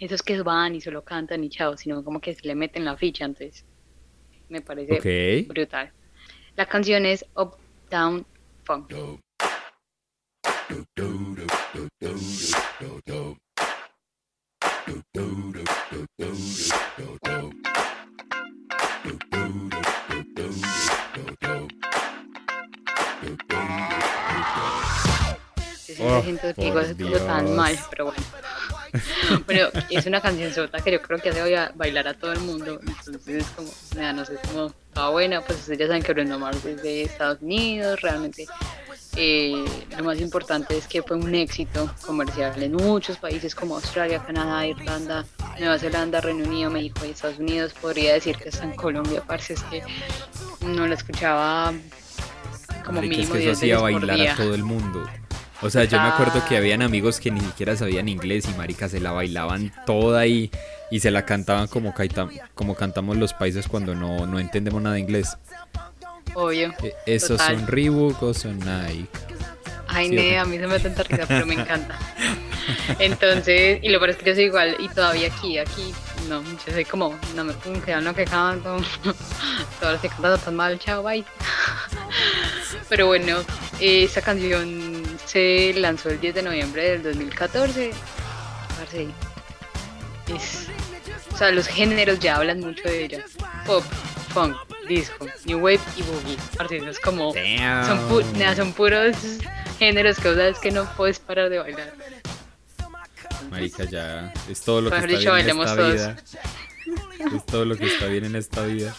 esos 0.00 0.20
que 0.20 0.42
van 0.42 0.74
y 0.74 0.80
solo 0.80 1.04
cantan 1.04 1.44
y 1.44 1.50
chao, 1.50 1.76
sino 1.76 2.02
como 2.02 2.20
que 2.20 2.34
se 2.34 2.48
le 2.48 2.56
meten 2.56 2.84
la 2.84 2.96
ficha, 2.96 3.26
entonces 3.26 3.64
me 4.48 4.60
parece 4.60 5.44
brutal. 5.46 5.94
La 6.56 6.66
canción 6.66 7.06
es 7.06 7.24
Uptown 7.36 8.26
Funk. 8.64 8.92
Oh, 26.00 26.18
eso 26.80 27.26
tan 27.26 27.54
mal, 27.56 27.78
pero 27.90 28.06
bueno. 28.06 28.22
Bueno, 29.46 29.68
es 29.90 30.06
una 30.06 30.20
canción 30.20 30.52
sota 30.52 30.78
que 30.80 30.92
yo 30.92 31.02
creo 31.02 31.18
que 31.18 31.30
hace 31.30 31.52
ba- 31.52 31.72
bailar 31.74 32.06
a 32.06 32.14
todo 32.14 32.32
el 32.32 32.38
mundo. 32.40 32.78
Entonces 32.80 33.26
es 33.42 33.46
como, 33.48 33.68
nada, 33.96 34.12
no 34.12 34.24
sé, 34.24 34.34
como 34.46 34.70
toda 34.92 35.10
buena. 35.10 35.40
Pues 35.40 35.58
ustedes 35.60 35.78
ya 35.80 35.86
saben 35.88 36.02
que 36.02 36.12
Bruno 36.12 36.38
Mars 36.38 36.64
es 36.64 36.80
de 36.82 37.02
Estados 37.02 37.38
Unidos. 37.42 38.00
Realmente 38.02 38.46
eh, 39.16 39.64
lo 39.96 40.04
más 40.04 40.20
importante 40.20 40.76
es 40.76 40.86
que 40.86 41.02
fue 41.02 41.16
un 41.16 41.34
éxito 41.34 41.90
comercial 42.04 42.62
en 42.62 42.72
muchos 42.72 43.16
países 43.16 43.54
como 43.54 43.76
Australia, 43.76 44.22
Canadá, 44.24 44.66
Irlanda, 44.66 45.24
Nueva 45.58 45.78
Zelanda, 45.78 46.20
Reino 46.20 46.44
Unido, 46.44 46.70
México 46.70 47.00
y 47.06 47.10
Estados 47.10 47.38
Unidos. 47.38 47.74
Podría 47.80 48.14
decir 48.14 48.36
que 48.36 48.48
está 48.48 48.64
en 48.64 48.74
Colombia, 48.74 49.22
parce, 49.26 49.54
es 49.54 49.62
que 49.64 49.82
no 50.66 50.86
la 50.86 50.94
escuchaba 50.94 51.72
como 52.84 53.00
Marica, 53.00 53.14
es 53.14 53.18
mínimo 53.18 53.32
que 53.34 53.38
eso 53.38 53.48
10 53.48 53.56
hacía 53.58 53.78
bailar 53.78 54.16
día. 54.16 54.32
a 54.32 54.36
todo 54.36 54.54
el 54.54 54.64
mundo. 54.64 55.06
O 55.62 55.70
sea, 55.70 55.84
yo 55.84 55.98
me 55.98 56.08
acuerdo 56.08 56.44
que 56.46 56.56
habían 56.58 56.82
amigos 56.82 57.20
que 57.20 57.30
ni 57.30 57.40
siquiera 57.40 57.74
sabían 57.76 58.08
inglés 58.08 58.46
y 58.48 58.58
marica 58.58 58.88
se 58.88 59.00
la 59.00 59.12
bailaban 59.12 59.72
toda 59.86 60.26
y, 60.26 60.50
y 60.90 61.00
se 61.00 61.10
la 61.10 61.24
cantaban 61.24 61.68
como, 61.68 61.94
como 62.54 62.74
cantamos 62.74 63.16
los 63.16 63.32
países 63.32 63.66
cuando 63.66 63.94
no, 63.94 64.26
no 64.26 64.38
entendemos 64.38 64.82
nada 64.82 64.96
de 64.96 65.00
inglés. 65.00 65.38
Obvio. 66.34 66.72
Eh, 66.82 66.94
Esos 67.06 67.38
Total. 67.38 67.56
son 67.58 67.66
Reebok 67.66 68.22
o 68.22 68.34
son 68.34 68.58
Nike. 68.58 69.06
Ay, 69.86 70.08
Sí, 70.08 70.14
ne, 70.16 70.38
a 70.38 70.44
mí 70.44 70.58
se 70.58 70.66
me 70.66 70.72
da 70.74 70.80
tanta 70.82 71.02
risa, 71.04 71.24
pero 71.26 71.46
me 71.46 71.54
encanta. 71.54 71.98
Entonces, 72.98 73.78
y 73.82 73.88
lo 73.90 73.98
peor 73.98 74.10
es 74.10 74.16
que 74.16 74.24
yo 74.30 74.34
soy 74.34 74.44
igual, 74.44 74.76
y 74.78 74.88
todavía 74.88 75.28
aquí, 75.28 75.58
aquí, 75.58 75.94
no, 76.28 76.42
yo 76.42 76.72
soy 76.72 76.84
como, 76.84 77.18
no 77.36 77.44
me 77.44 77.52
pongo 77.52 77.82
que 77.82 77.94
lo 77.94 78.14
que 78.14 78.24
canto, 78.36 78.78
todas 79.78 79.92
las 79.94 80.00
que 80.02 80.08
cantan 80.08 80.40
tan 80.40 80.56
mal, 80.56 80.78
chao, 80.78 81.02
bye. 81.02 81.24
Pero 82.88 83.06
bueno, 83.06 83.38
esta 83.80 84.20
canción 84.22 85.02
se 85.26 85.74
lanzó 85.76 86.10
el 86.10 86.20
10 86.20 86.34
de 86.34 86.42
noviembre 86.42 86.82
del 86.90 87.02
2014. 87.02 87.92
Parce, 88.78 89.08
es, 90.34 90.68
o 91.32 91.36
sea, 91.36 91.50
los 91.50 91.66
géneros 91.66 92.18
ya 92.18 92.36
hablan 92.36 92.60
mucho 92.60 92.82
de 92.84 93.04
ella. 93.04 93.24
Pop, 93.66 93.84
funk, 94.32 94.56
disco, 94.86 95.26
new 95.44 95.58
wave 95.58 95.80
y 95.96 96.02
boogie. 96.02 96.88
Es 96.90 97.00
como... 97.00 97.32
Son, 97.32 98.08
pu- 98.08 98.54
son 98.56 98.72
puros 98.72 99.16
géneros 99.78 100.16
que 100.18 100.22
sabes 100.34 100.58
que 100.58 100.70
no 100.70 100.84
puedes 100.96 101.18
parar 101.18 101.50
de 101.50 101.58
bailar. 101.58 101.92
Marica, 103.50 103.84
ya 103.84 104.32
es 104.48 104.60
todo 104.62 104.80
lo 104.80 104.90
que 104.90 104.96
está 104.96 105.06
dicho, 105.08 105.34
bien 105.34 105.48
en 105.50 105.60
esta 105.60 105.76
todos. 105.76 105.92
vida. 105.92 106.16
Es 107.36 107.46
todo 107.46 107.64
lo 107.64 107.76
que 107.76 107.86
está 107.86 108.06
bien 108.06 108.24
en 108.24 108.36
esta 108.36 108.62
vida. 108.62 108.94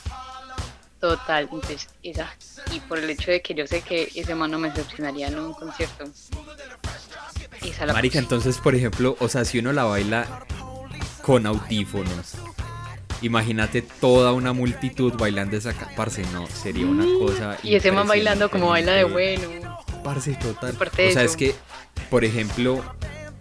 Total, 0.99 1.43
entonces 1.51 1.87
esa. 2.03 2.33
Y 2.71 2.79
por 2.81 2.97
el 2.99 3.09
hecho 3.09 3.31
de 3.31 3.41
que 3.41 3.53
yo 3.53 3.67
sé 3.67 3.81
que 3.81 4.11
ese 4.15 4.33
man 4.33 4.49
no 4.51 4.57
me 4.59 4.69
decepcionaría 4.69 5.27
en 5.27 5.37
un 5.39 5.53
concierto. 5.53 6.05
Esa 7.61 7.85
la 7.85 7.93
Marica, 7.93 8.13
puse. 8.13 8.19
entonces, 8.19 8.57
por 8.57 8.75
ejemplo, 8.75 9.15
o 9.19 9.27
sea, 9.29 9.45
si 9.45 9.59
uno 9.59 9.71
la 9.73 9.83
baila 9.83 10.45
con 11.21 11.45
audífonos, 11.45 12.33
imagínate 13.22 13.81
toda 13.81 14.34
una 14.34 14.53
multitud 14.53 15.13
bailando 15.13 15.57
esa 15.57 15.74
parce, 15.95 16.24
no, 16.34 16.48
sería 16.48 16.86
una 16.86 17.05
cosa 17.19 17.57
Y 17.63 17.75
ese 17.75 17.91
man 17.91 18.07
bailando 18.07 18.50
como 18.50 18.69
baila 18.69 18.93
de 18.93 19.03
bueno. 19.05 19.43
Parce, 20.03 20.34
total. 20.36 20.75
O 20.79 20.95
sea, 20.95 21.07
eso. 21.07 21.19
es 21.22 21.36
que, 21.36 21.55
por 22.10 22.24
ejemplo, 22.24 22.84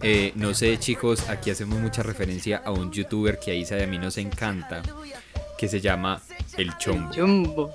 eh, 0.01 0.33
no 0.35 0.53
sé, 0.53 0.77
chicos, 0.77 1.29
aquí 1.29 1.49
hacemos 1.49 1.79
mucha 1.79 2.03
referencia 2.03 2.61
a 2.63 2.71
un 2.71 2.91
youtuber 2.91 3.39
que 3.39 3.51
a 3.51 3.53
Isa 3.53 3.77
y 3.77 3.83
a 3.83 3.87
mí 3.87 3.97
nos 3.97 4.17
encanta, 4.17 4.81
que 5.57 5.67
se 5.67 5.81
llama 5.81 6.21
El 6.57 6.77
Chombo. 6.77 7.13
Jumbo. 7.13 7.71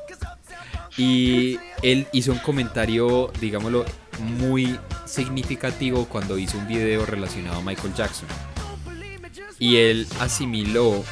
Y 0.97 1.59
él 1.83 2.07
hizo 2.13 2.33
un 2.33 2.39
comentario, 2.39 3.33
digámoslo, 3.41 3.85
muy 4.21 4.79
significativo 5.07 6.07
cuando 6.07 6.39
hizo 6.39 6.59
un 6.59 6.69
video 6.69 7.07
relacionado 7.07 7.59
a 7.59 7.63
Michael 7.63 7.95
Jackson. 7.95 8.29
Y 9.59 9.77
él 9.77 10.07
asimiló, 10.21 11.05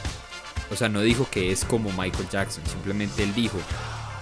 o 0.71 0.77
sea, 0.77 0.89
no 0.89 1.01
dijo 1.01 1.29
que 1.31 1.51
es 1.51 1.65
como 1.65 1.91
Michael 1.91 2.29
Jackson, 2.31 2.65
simplemente 2.67 3.23
él 3.23 3.35
dijo, 3.35 3.59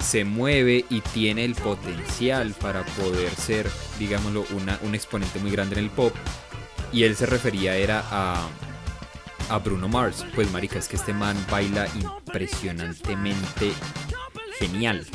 se 0.00 0.24
mueve 0.24 0.84
y 0.90 1.00
tiene 1.00 1.44
el 1.44 1.54
potencial 1.54 2.54
para 2.60 2.84
poder 2.84 3.30
ser, 3.34 3.68
digámoslo, 3.98 4.44
una, 4.54 4.78
un 4.82 4.94
exponente 4.94 5.38
muy 5.38 5.50
grande 5.50 5.78
en 5.78 5.84
el 5.84 5.90
pop. 5.90 6.14
Y 6.92 7.02
él 7.02 7.16
se 7.16 7.26
refería 7.26 7.76
era 7.76 8.04
a, 8.10 8.48
a 9.48 9.58
Bruno 9.58 9.88
Mars. 9.88 10.24
Pues 10.34 10.50
marica, 10.52 10.78
es 10.78 10.88
que 10.88 10.96
este 10.96 11.12
man 11.12 11.36
baila 11.50 11.88
impresionantemente 12.00 13.72
genial. 14.58 15.06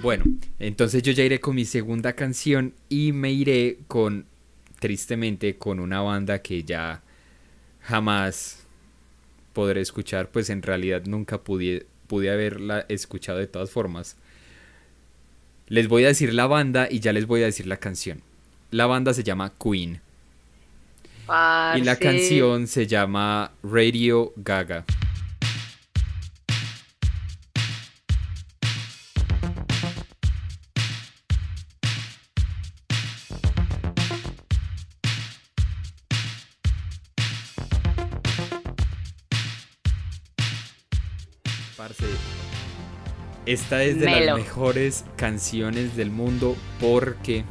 Bueno, 0.00 0.24
entonces 0.58 1.02
yo 1.02 1.12
ya 1.12 1.24
iré 1.24 1.40
con 1.40 1.54
mi 1.54 1.64
segunda 1.64 2.14
canción 2.14 2.74
y 2.88 3.12
me 3.12 3.32
iré 3.32 3.80
con, 3.88 4.26
tristemente, 4.78 5.58
con 5.58 5.80
una 5.80 6.00
banda 6.00 6.40
que 6.40 6.64
ya 6.64 7.02
jamás 7.80 8.66
podré 9.52 9.80
escuchar, 9.80 10.28
pues 10.28 10.50
en 10.50 10.62
realidad 10.62 11.02
nunca 11.06 11.38
pude, 11.38 11.86
pude 12.06 12.30
haberla 12.30 12.86
escuchado 12.88 13.38
de 13.38 13.46
todas 13.46 13.70
formas. 13.70 14.16
Les 15.68 15.88
voy 15.88 16.04
a 16.04 16.08
decir 16.08 16.34
la 16.34 16.46
banda 16.46 16.88
y 16.90 17.00
ya 17.00 17.12
les 17.12 17.26
voy 17.26 17.42
a 17.42 17.46
decir 17.46 17.66
la 17.66 17.78
canción. 17.78 18.22
La 18.70 18.86
banda 18.86 19.14
se 19.14 19.22
llama 19.22 19.52
Queen 19.62 20.00
y 21.76 21.80
la 21.82 21.96
canción 21.96 22.66
se 22.66 22.86
llama 22.86 23.52
Radio 23.62 24.32
Gaga. 24.36 24.84
Esta 43.52 43.82
es 43.84 43.98
de 43.98 44.06
Melo. 44.06 44.26
las 44.26 44.36
mejores 44.36 45.04
canciones 45.16 45.96
del 45.96 46.10
mundo 46.10 46.56
porque 46.80 47.44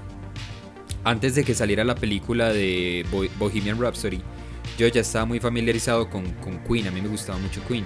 antes 1.03 1.35
de 1.35 1.43
que 1.43 1.53
saliera 1.55 1.83
la 1.83 1.95
película 1.95 2.51
de 2.53 3.05
Bo- 3.11 3.25
Bohemian 3.39 3.79
Rhapsody, 3.81 4.21
yo 4.77 4.87
ya 4.87 5.01
estaba 5.01 5.25
muy 5.25 5.39
familiarizado 5.39 6.09
con, 6.09 6.25
con 6.35 6.59
Queen, 6.63 6.87
a 6.87 6.91
mí 6.91 7.01
me 7.01 7.07
gustaba 7.09 7.37
mucho 7.39 7.61
Queen. 7.67 7.83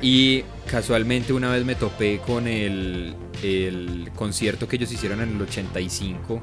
Y 0.00 0.42
casualmente 0.68 1.32
una 1.32 1.50
vez 1.52 1.64
me 1.64 1.74
topé 1.76 2.18
con 2.18 2.46
el, 2.48 3.14
el 3.42 4.10
concierto 4.14 4.66
que 4.66 4.76
ellos 4.76 4.90
hicieron 4.92 5.20
en 5.20 5.30
el 5.36 5.42
85 5.42 6.40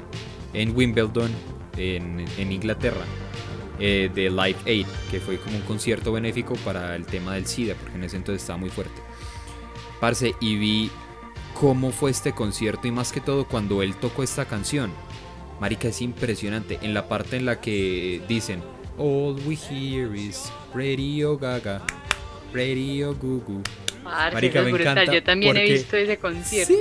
en 0.54 0.74
Wimbledon, 0.76 1.30
en, 1.76 2.24
en 2.38 2.52
Inglaterra, 2.52 3.04
eh, 3.78 4.10
de 4.14 4.30
Live 4.30 4.56
Aid, 4.66 4.86
que 5.10 5.20
fue 5.20 5.38
como 5.38 5.56
un 5.56 5.62
concierto 5.62 6.12
benéfico 6.12 6.54
para 6.56 6.96
el 6.96 7.06
tema 7.06 7.34
del 7.34 7.46
SIDA, 7.46 7.74
porque 7.74 7.96
en 7.96 8.04
ese 8.04 8.16
entonces 8.16 8.42
estaba 8.42 8.58
muy 8.58 8.70
fuerte. 8.70 9.00
Parce, 10.00 10.34
y 10.40 10.56
vi 10.56 10.90
cómo 11.58 11.90
fue 11.92 12.10
este 12.10 12.32
concierto 12.32 12.86
y 12.88 12.90
más 12.90 13.12
que 13.12 13.20
todo 13.20 13.46
cuando 13.46 13.82
él 13.82 13.94
tocó 13.96 14.22
esta 14.22 14.44
canción. 14.46 14.90
Marica, 15.60 15.88
es 15.88 16.00
impresionante. 16.00 16.78
En 16.82 16.94
la 16.94 17.06
parte 17.08 17.36
en 17.36 17.44
la 17.44 17.60
que 17.60 18.22
dicen, 18.28 18.62
All 18.96 19.36
we 19.46 19.56
hear 19.56 20.14
is 20.16 20.50
Radio 20.74 21.36
Gaga, 21.38 21.82
Radio 22.54 23.14
Gugu. 23.14 23.62
Parce, 24.02 24.32
Marica, 24.34 24.62
me 24.62 24.72
brutal. 24.72 24.92
encanta 24.96 25.12
Yo 25.12 25.22
también 25.22 25.56
he 25.56 25.60
porque- 25.60 25.72
visto 25.74 25.96
ese 25.96 26.18
concierto. 26.18 26.72
Sí, 26.72 26.80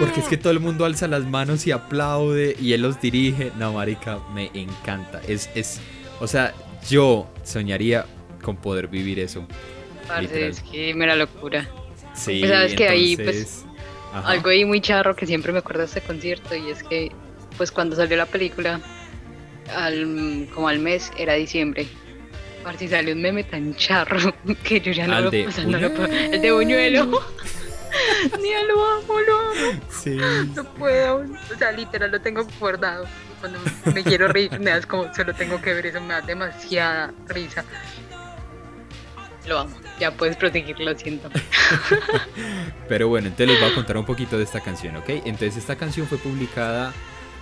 porque 0.00 0.20
es 0.20 0.26
que 0.26 0.36
todo 0.38 0.52
el 0.52 0.60
mundo 0.60 0.84
alza 0.86 1.06
las 1.08 1.26
manos 1.26 1.66
y 1.66 1.72
aplaude 1.72 2.56
y 2.58 2.72
él 2.72 2.80
los 2.82 3.00
dirige. 3.00 3.52
No, 3.58 3.74
marica, 3.74 4.18
me 4.34 4.50
encanta. 4.54 5.20
Es, 5.28 5.50
es, 5.54 5.80
o 6.20 6.26
sea, 6.26 6.54
yo 6.88 7.28
soñaría 7.44 8.06
con 8.42 8.56
poder 8.56 8.88
vivir 8.88 9.18
eso. 9.18 9.46
Parce, 10.06 10.48
es 10.48 10.60
que 10.60 10.94
mera 10.94 11.14
locura. 11.16 11.68
Sí, 12.18 12.40
Pues, 12.40 12.50
sabes 12.50 12.74
que 12.74 12.88
ahí, 12.88 13.16
pues, 13.16 13.64
ajá. 14.12 14.28
Algo 14.28 14.50
ahí 14.50 14.64
muy 14.64 14.80
charro 14.80 15.14
que 15.14 15.26
siempre 15.26 15.52
me 15.52 15.58
acuerdo 15.58 15.80
de 15.80 15.86
este 15.86 16.00
concierto 16.00 16.54
y 16.54 16.70
es 16.70 16.82
que 16.82 17.12
pues 17.56 17.72
cuando 17.72 17.96
salió 17.96 18.16
la 18.16 18.26
película 18.26 18.80
al, 19.74 20.48
como 20.54 20.68
al 20.68 20.78
mes 20.78 21.12
era 21.16 21.34
diciembre. 21.34 21.86
Parce, 22.64 22.84
y 22.84 22.88
salió 22.88 23.14
un 23.14 23.22
meme 23.22 23.44
tan 23.44 23.74
charro 23.76 24.34
que 24.64 24.80
yo 24.80 24.92
ya 24.92 25.06
no 25.06 25.20
lo, 25.20 25.30
de 25.30 25.46
o 25.46 25.52
sea, 25.52 25.64
no 25.64 25.78
lo 25.78 25.92
puedo-. 25.94 26.12
El 26.12 26.40
de 26.40 26.52
Buñuelo. 26.52 27.22
Ni 28.40 28.50
lo 28.66 28.84
amo, 28.84 29.20
lo 29.20 29.38
amo. 29.38 29.80
Sí. 29.90 30.18
No 30.54 30.64
puedo. 30.74 31.24
O 31.54 31.58
sea, 31.58 31.72
literal 31.72 32.10
lo 32.10 32.20
tengo 32.20 32.46
guardado. 32.58 33.06
Cuando 33.40 33.58
me 33.94 34.02
quiero 34.02 34.28
reír, 34.28 34.58
me 34.58 34.70
das 34.70 34.86
como 34.86 35.12
solo 35.14 35.32
tengo 35.34 35.60
que 35.60 35.72
ver 35.72 35.86
eso, 35.86 36.00
me 36.00 36.14
da 36.14 36.20
demasiada 36.20 37.12
risa. 37.28 37.64
Lo 39.48 39.58
amo. 39.60 39.74
Ya 39.98 40.12
puedes 40.12 40.36
proseguir, 40.36 40.78
lo 40.78 40.96
siento. 40.96 41.30
Pero 42.88 43.08
bueno, 43.08 43.28
entonces 43.28 43.48
les 43.48 43.60
voy 43.60 43.72
a 43.72 43.74
contar 43.74 43.96
un 43.96 44.04
poquito 44.04 44.36
de 44.36 44.44
esta 44.44 44.60
canción, 44.60 44.96
¿ok? 44.96 45.08
Entonces 45.08 45.56
esta 45.56 45.76
canción 45.76 46.06
fue 46.06 46.18
publicada 46.18 46.92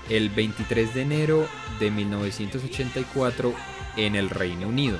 el 0.08 0.30
23 0.30 0.94
de 0.94 1.02
enero 1.02 1.48
de 1.80 1.90
1984 1.90 3.52
en 3.96 4.14
el 4.14 4.30
Reino 4.30 4.68
Unido. 4.68 4.98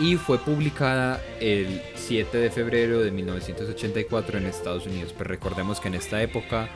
Y 0.00 0.16
fue 0.16 0.38
publicada 0.38 1.20
el 1.40 1.82
7 1.94 2.36
de 2.36 2.50
febrero 2.50 3.00
de 3.00 3.12
1984 3.12 4.38
en 4.38 4.46
Estados 4.46 4.86
Unidos. 4.86 5.14
Pero 5.16 5.30
recordemos 5.30 5.78
que 5.78 5.88
en 5.88 5.94
esta 5.94 6.20
época, 6.20 6.68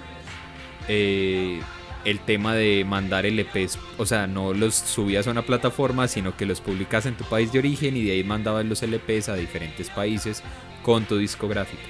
eh, 0.87 1.61
el 2.05 2.21
tema 2.21 2.55
de 2.55 2.85
mandar 2.85 3.25
LPs, 3.27 3.79
o 3.99 4.07
sea, 4.07 4.27
no 4.27 4.53
los 4.55 4.75
subías 4.75 5.27
a 5.27 5.31
una 5.31 5.43
plataforma, 5.43 6.09
sino 6.09 6.37
que 6.37 6.47
los 6.47 6.61
publicas 6.61 7.07
en 7.07 7.15
tu 7.15 7.25
país 7.25 7.53
de 7.53 7.61
origen 7.61 7.97
y 7.97 8.03
de 8.05 8.13
ahí 8.13 8.25
mandabas 8.25 8.65
los 8.65 8.83
LPs 8.83 9.29
a 9.29 9.35
diferentes 9.35 9.89
países 9.91 10.43
con 10.83 11.05
tu 11.05 11.17
discográfica. 11.17 11.83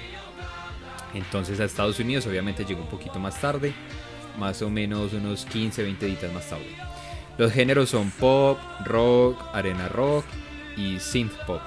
Entonces 1.13 1.59
a 1.59 1.65
Estados 1.65 1.99
Unidos 1.99 2.25
obviamente 2.27 2.65
llegó 2.65 2.81
un 2.81 2.89
poquito 2.89 3.19
más 3.19 3.39
tarde, 3.39 3.73
más 4.37 4.61
o 4.61 4.69
menos 4.69 5.13
unos 5.13 5.45
15, 5.45 5.83
20 5.83 6.05
días 6.05 6.33
más 6.33 6.49
tarde. 6.49 6.75
Los 7.37 7.51
géneros 7.51 7.89
son 7.89 8.11
pop, 8.11 8.59
rock, 8.85 9.41
arena 9.53 9.87
rock 9.89 10.25
y 10.77 10.99
synth 10.99 11.33
pop. 11.47 11.61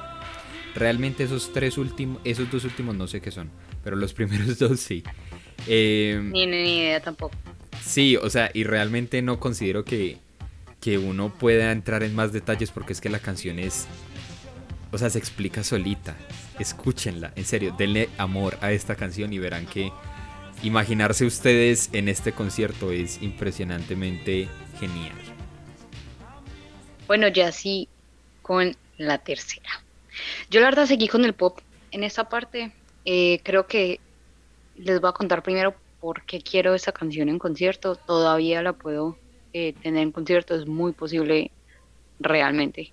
Realmente 0.74 1.24
esos 1.24 1.52
tres 1.52 1.78
últimos, 1.78 2.20
esos 2.24 2.50
dos 2.50 2.64
últimos 2.64 2.94
no 2.94 3.06
sé 3.06 3.20
qué 3.20 3.30
son, 3.30 3.50
pero 3.82 3.96
los 3.96 4.12
primeros 4.14 4.58
dos 4.58 4.78
sí. 4.80 5.02
Eh, 5.66 6.20
ni, 6.22 6.46
ni 6.46 6.78
idea 6.78 7.00
tampoco. 7.00 7.34
Sí, 7.86 8.16
o 8.16 8.28
sea, 8.28 8.50
y 8.52 8.64
realmente 8.64 9.22
no 9.22 9.38
considero 9.38 9.84
que, 9.84 10.18
que 10.80 10.98
uno 10.98 11.32
pueda 11.32 11.70
entrar 11.70 12.02
en 12.02 12.16
más 12.16 12.32
detalles 12.32 12.72
porque 12.72 12.92
es 12.92 13.00
que 13.00 13.08
la 13.08 13.20
canción 13.20 13.60
es, 13.60 13.86
o 14.90 14.98
sea, 14.98 15.08
se 15.08 15.18
explica 15.18 15.62
solita. 15.62 16.16
Escúchenla, 16.58 17.32
en 17.36 17.44
serio, 17.44 17.74
denle 17.78 18.08
amor 18.18 18.58
a 18.60 18.72
esta 18.72 18.96
canción 18.96 19.32
y 19.32 19.38
verán 19.38 19.66
que 19.66 19.92
imaginarse 20.64 21.24
ustedes 21.24 21.88
en 21.92 22.08
este 22.08 22.32
concierto 22.32 22.90
es 22.90 23.22
impresionantemente 23.22 24.48
genial. 24.80 25.16
Bueno, 27.06 27.28
ya 27.28 27.52
sí, 27.52 27.88
con 28.42 28.76
la 28.98 29.18
tercera. 29.18 29.70
Yo 30.50 30.60
la 30.60 30.66
verdad 30.66 30.86
seguí 30.86 31.06
con 31.06 31.24
el 31.24 31.34
pop 31.34 31.60
en 31.92 32.02
esta 32.02 32.28
parte. 32.28 32.72
Eh, 33.04 33.40
creo 33.44 33.68
que 33.68 34.00
les 34.76 35.00
voy 35.00 35.10
a 35.10 35.12
contar 35.12 35.44
primero 35.44 35.76
por 36.06 36.22
qué 36.24 36.40
quiero 36.40 36.72
esa 36.72 36.92
canción 36.92 37.28
en 37.28 37.40
concierto. 37.40 37.96
Todavía 37.96 38.62
la 38.62 38.74
puedo 38.74 39.18
eh, 39.52 39.72
tener 39.72 40.04
en 40.04 40.12
concierto, 40.12 40.54
es 40.54 40.64
muy 40.64 40.92
posible 40.92 41.50
realmente. 42.20 42.92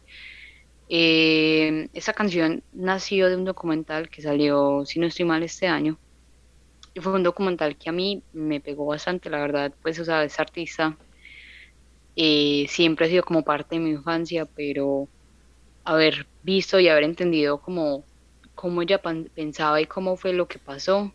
Eh, 0.90 1.90
esa 1.94 2.14
canción 2.14 2.64
nació 2.74 3.30
de 3.30 3.36
un 3.36 3.46
documental 3.46 4.10
que 4.10 4.24
salió, 4.24 4.84
si 4.88 5.00
no 5.00 5.06
estoy 5.06 5.26
mal, 5.26 5.44
este 5.44 5.68
año. 5.68 6.00
Y 6.96 7.02
fue 7.02 7.14
un 7.14 7.22
documental 7.22 7.78
que 7.78 7.88
a 7.88 7.92
mí 7.92 8.24
me 8.34 8.60
pegó 8.60 8.88
bastante, 8.88 9.30
la 9.30 9.42
verdad. 9.42 9.72
Pues, 9.84 10.00
o 10.00 10.06
sea, 10.06 10.28
artista 10.40 10.98
eh, 12.16 12.66
siempre 12.68 13.06
ha 13.06 13.10
sido 13.10 13.24
como 13.24 13.44
parte 13.44 13.76
de 13.76 13.82
mi 13.82 13.92
infancia, 13.92 14.46
pero 14.48 15.08
haber 15.84 16.26
visto 16.42 16.80
y 16.80 16.88
haber 16.88 17.04
entendido 17.04 17.62
cómo, 17.62 18.04
cómo 18.56 18.82
ella 18.82 19.00
pensaba 19.36 19.80
y 19.82 19.86
cómo 19.86 20.18
fue 20.18 20.34
lo 20.34 20.48
que 20.48 20.58
pasó, 20.58 21.14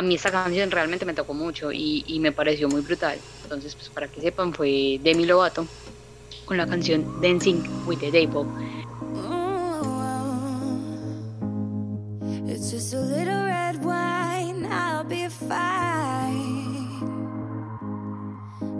a 0.00 0.02
mí 0.02 0.14
esta 0.14 0.30
canción 0.30 0.70
realmente 0.70 1.04
me 1.04 1.12
tocó 1.12 1.34
mucho 1.34 1.70
y, 1.70 2.02
y, 2.06 2.20
me 2.20 2.32
pareció 2.32 2.70
muy 2.70 2.80
brutal. 2.80 3.18
Entonces, 3.42 3.74
pues 3.74 3.90
para 3.90 4.08
que 4.08 4.22
sepan, 4.22 4.54
fue 4.54 4.98
Demi 5.02 5.26
Lovato 5.26 5.66
con 6.46 6.56
la 6.56 6.66
canción 6.66 7.20
Dancing 7.20 7.62
with 7.86 7.98
the 7.98 8.10
Devil. 8.10 8.46
It's 12.48 12.70
just 12.70 12.94
a 12.94 13.00
little 13.00 13.44
red 13.44 13.84
wine, 13.84 14.64
I'll 14.64 15.04
be 15.04 15.28
fine. 15.28 16.88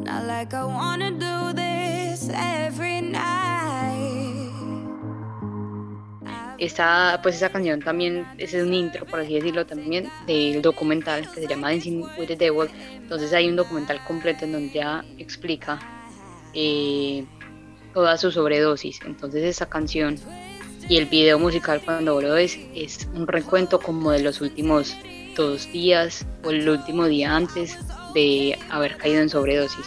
Not 0.03 0.25
like 0.25 0.55
I 0.55 0.65
wanna 0.65 1.11
do 1.11 1.53
this 1.53 2.31
every 2.33 3.03
night. 3.03 3.50
Esa, 6.61 7.19
pues 7.23 7.37
esa 7.37 7.49
canción 7.49 7.81
también 7.81 8.27
es 8.37 8.53
un 8.53 8.75
intro, 8.75 9.07
por 9.07 9.21
así 9.21 9.35
decirlo, 9.35 9.65
también 9.65 10.09
del 10.27 10.61
documental 10.61 11.29
que 11.33 11.41
se 11.41 11.47
llama 11.47 11.71
Dancing 11.71 12.03
with 12.19 12.27
the 12.27 12.37
Devil. 12.37 12.69
Entonces 12.93 13.33
hay 13.33 13.49
un 13.49 13.57
documental 13.57 13.99
completo 14.07 14.45
en 14.45 14.53
donde 14.53 14.75
ya 14.75 15.03
explica 15.17 15.79
eh, 16.53 17.25
toda 17.95 18.19
su 18.19 18.31
sobredosis. 18.31 19.01
Entonces 19.07 19.43
esa 19.43 19.71
canción 19.71 20.17
y 20.87 20.97
el 20.99 21.07
video 21.07 21.39
musical 21.39 21.81
cuando 21.85 22.21
lo 22.21 22.35
ves 22.35 22.59
es 22.75 23.09
un 23.15 23.27
recuento 23.27 23.81
como 23.81 24.11
de 24.11 24.23
los 24.23 24.43
últimos 24.43 24.95
dos 25.37 25.71
días 25.73 26.27
o 26.45 26.51
el 26.51 26.69
último 26.69 27.07
día 27.07 27.35
antes 27.35 27.79
de 28.13 28.59
haber 28.69 28.97
caído 28.99 29.23
en 29.23 29.31
sobredosis. 29.31 29.87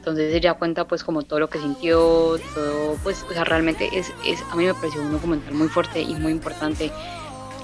Entonces 0.00 0.34
ella 0.34 0.54
cuenta 0.54 0.86
pues 0.86 1.04
como 1.04 1.22
todo 1.22 1.40
lo 1.40 1.50
que 1.50 1.58
sintió, 1.58 2.38
todo, 2.54 2.96
pues, 3.02 3.22
o 3.28 3.34
sea, 3.34 3.44
realmente 3.44 3.90
es, 3.92 4.10
es, 4.24 4.42
a 4.50 4.56
mí 4.56 4.64
me 4.64 4.72
pareció 4.72 5.02
un 5.02 5.12
documental 5.12 5.52
muy 5.52 5.68
fuerte 5.68 6.00
y 6.00 6.14
muy 6.14 6.32
importante. 6.32 6.90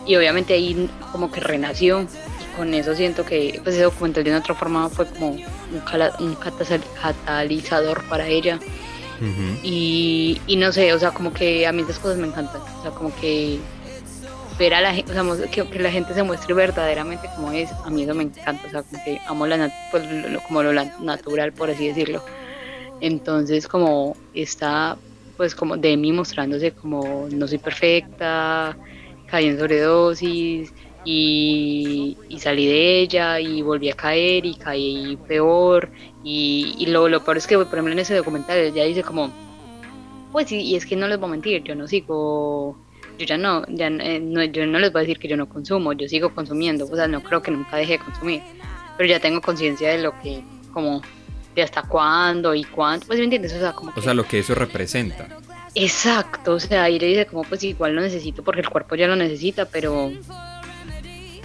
Y 0.04 0.16
obviamente 0.16 0.52
ahí 0.52 0.90
como 1.12 1.32
que 1.32 1.40
renació 1.40 2.02
y 2.02 2.56
con 2.56 2.74
eso 2.74 2.94
siento 2.94 3.24
que 3.24 3.58
pues 3.64 3.76
ese 3.76 3.84
documental 3.84 4.22
de 4.22 4.30
una 4.30 4.40
otra 4.40 4.54
forma 4.54 4.90
fue 4.90 5.06
como 5.06 5.30
un, 5.30 5.44
un 6.20 6.34
catalizador 6.34 8.04
para 8.04 8.28
ella. 8.28 8.58
y, 9.62 10.38
y, 10.46 10.56
no 10.56 10.72
sé, 10.72 10.92
o 10.92 10.98
sea, 10.98 11.12
como 11.12 11.32
que 11.32 11.66
a 11.66 11.72
mí 11.72 11.80
esas 11.82 11.98
cosas 11.98 12.18
me 12.18 12.26
encantan. 12.26 12.60
O 12.60 12.82
sea, 12.82 12.90
como 12.90 13.16
que 13.16 13.58
ver 14.58 14.74
a 14.74 14.80
la 14.80 14.94
que, 14.94 15.64
la 15.78 15.90
gente 15.90 16.14
se 16.14 16.22
muestre 16.22 16.54
verdaderamente 16.54 17.28
como 17.34 17.52
es, 17.52 17.70
a 17.72 17.90
mí 17.90 18.02
eso 18.02 18.14
me 18.14 18.24
encanta, 18.24 18.66
o 18.66 18.70
sea, 18.70 18.82
como 18.82 19.04
que 19.04 19.20
amo 19.26 19.46
la 19.46 19.70
pues, 19.90 20.04
como 20.46 20.62
lo 20.62 20.72
natural, 20.72 21.52
por 21.52 21.70
así 21.70 21.88
decirlo. 21.88 22.22
Entonces, 23.00 23.68
como 23.68 24.16
está, 24.32 24.96
pues 25.36 25.54
como 25.54 25.76
de 25.76 25.96
mí 25.96 26.12
mostrándose 26.12 26.72
como 26.72 27.28
no 27.30 27.46
soy 27.46 27.58
perfecta, 27.58 28.76
caí 29.26 29.46
en 29.46 29.58
sobredosis 29.58 30.72
y, 31.04 32.16
y 32.28 32.38
salí 32.38 32.66
de 32.66 33.00
ella 33.00 33.38
y 33.38 33.60
volví 33.60 33.90
a 33.90 33.94
caer 33.94 34.46
y 34.46 34.54
caí 34.54 35.18
peor. 35.28 35.90
Y, 36.24 36.86
lo, 36.88 37.08
lo 37.08 37.22
peor 37.22 37.36
es 37.36 37.46
que, 37.46 37.56
por 37.56 37.66
ejemplo, 37.66 37.92
en 37.92 37.98
ese 37.98 38.14
documental 38.14 38.58
ella 38.58 38.84
dice 38.84 39.02
como, 39.02 39.30
pues, 40.32 40.50
y 40.50 40.74
es 40.74 40.86
que 40.86 40.96
no 40.96 41.06
les 41.06 41.18
voy 41.18 41.28
a 41.28 41.32
mentir, 41.32 41.62
yo 41.62 41.74
no 41.74 41.86
sigo 41.86 42.85
yo 43.18 43.26
ya 43.26 43.38
no, 43.38 43.64
ya 43.68 43.86
eh, 43.88 44.20
no, 44.20 44.44
yo 44.44 44.66
no 44.66 44.78
les 44.78 44.92
voy 44.92 45.00
a 45.00 45.02
decir 45.02 45.18
que 45.18 45.28
yo 45.28 45.36
no 45.36 45.48
consumo, 45.48 45.92
yo 45.92 46.08
sigo 46.08 46.34
consumiendo, 46.34 46.86
o 46.86 46.96
sea, 46.96 47.08
no 47.08 47.22
creo 47.22 47.42
que 47.42 47.50
nunca 47.50 47.76
deje 47.76 47.92
de 47.92 47.98
consumir, 47.98 48.42
pero 48.96 49.08
ya 49.08 49.20
tengo 49.20 49.40
conciencia 49.40 49.90
de 49.90 49.98
lo 49.98 50.18
que, 50.20 50.42
como, 50.72 51.02
de 51.54 51.62
hasta 51.62 51.82
cuándo 51.82 52.54
y 52.54 52.64
cuánto, 52.64 53.06
pues 53.06 53.18
me 53.18 53.24
entiendes, 53.24 53.54
o 53.54 53.58
sea, 53.58 53.72
como... 53.72 53.92
O 53.96 54.02
sea, 54.02 54.14
lo 54.14 54.24
que 54.24 54.40
eso 54.40 54.54
representa. 54.54 55.28
Exacto, 55.74 56.54
o 56.54 56.60
sea, 56.60 56.84
ahí 56.84 56.98
le 56.98 57.06
dice 57.06 57.26
como, 57.26 57.44
pues 57.44 57.62
igual 57.62 57.94
lo 57.94 58.00
necesito 58.00 58.42
porque 58.42 58.62
el 58.62 58.68
cuerpo 58.68 58.94
ya 58.94 59.06
lo 59.06 59.16
necesita, 59.16 59.66
pero, 59.66 60.10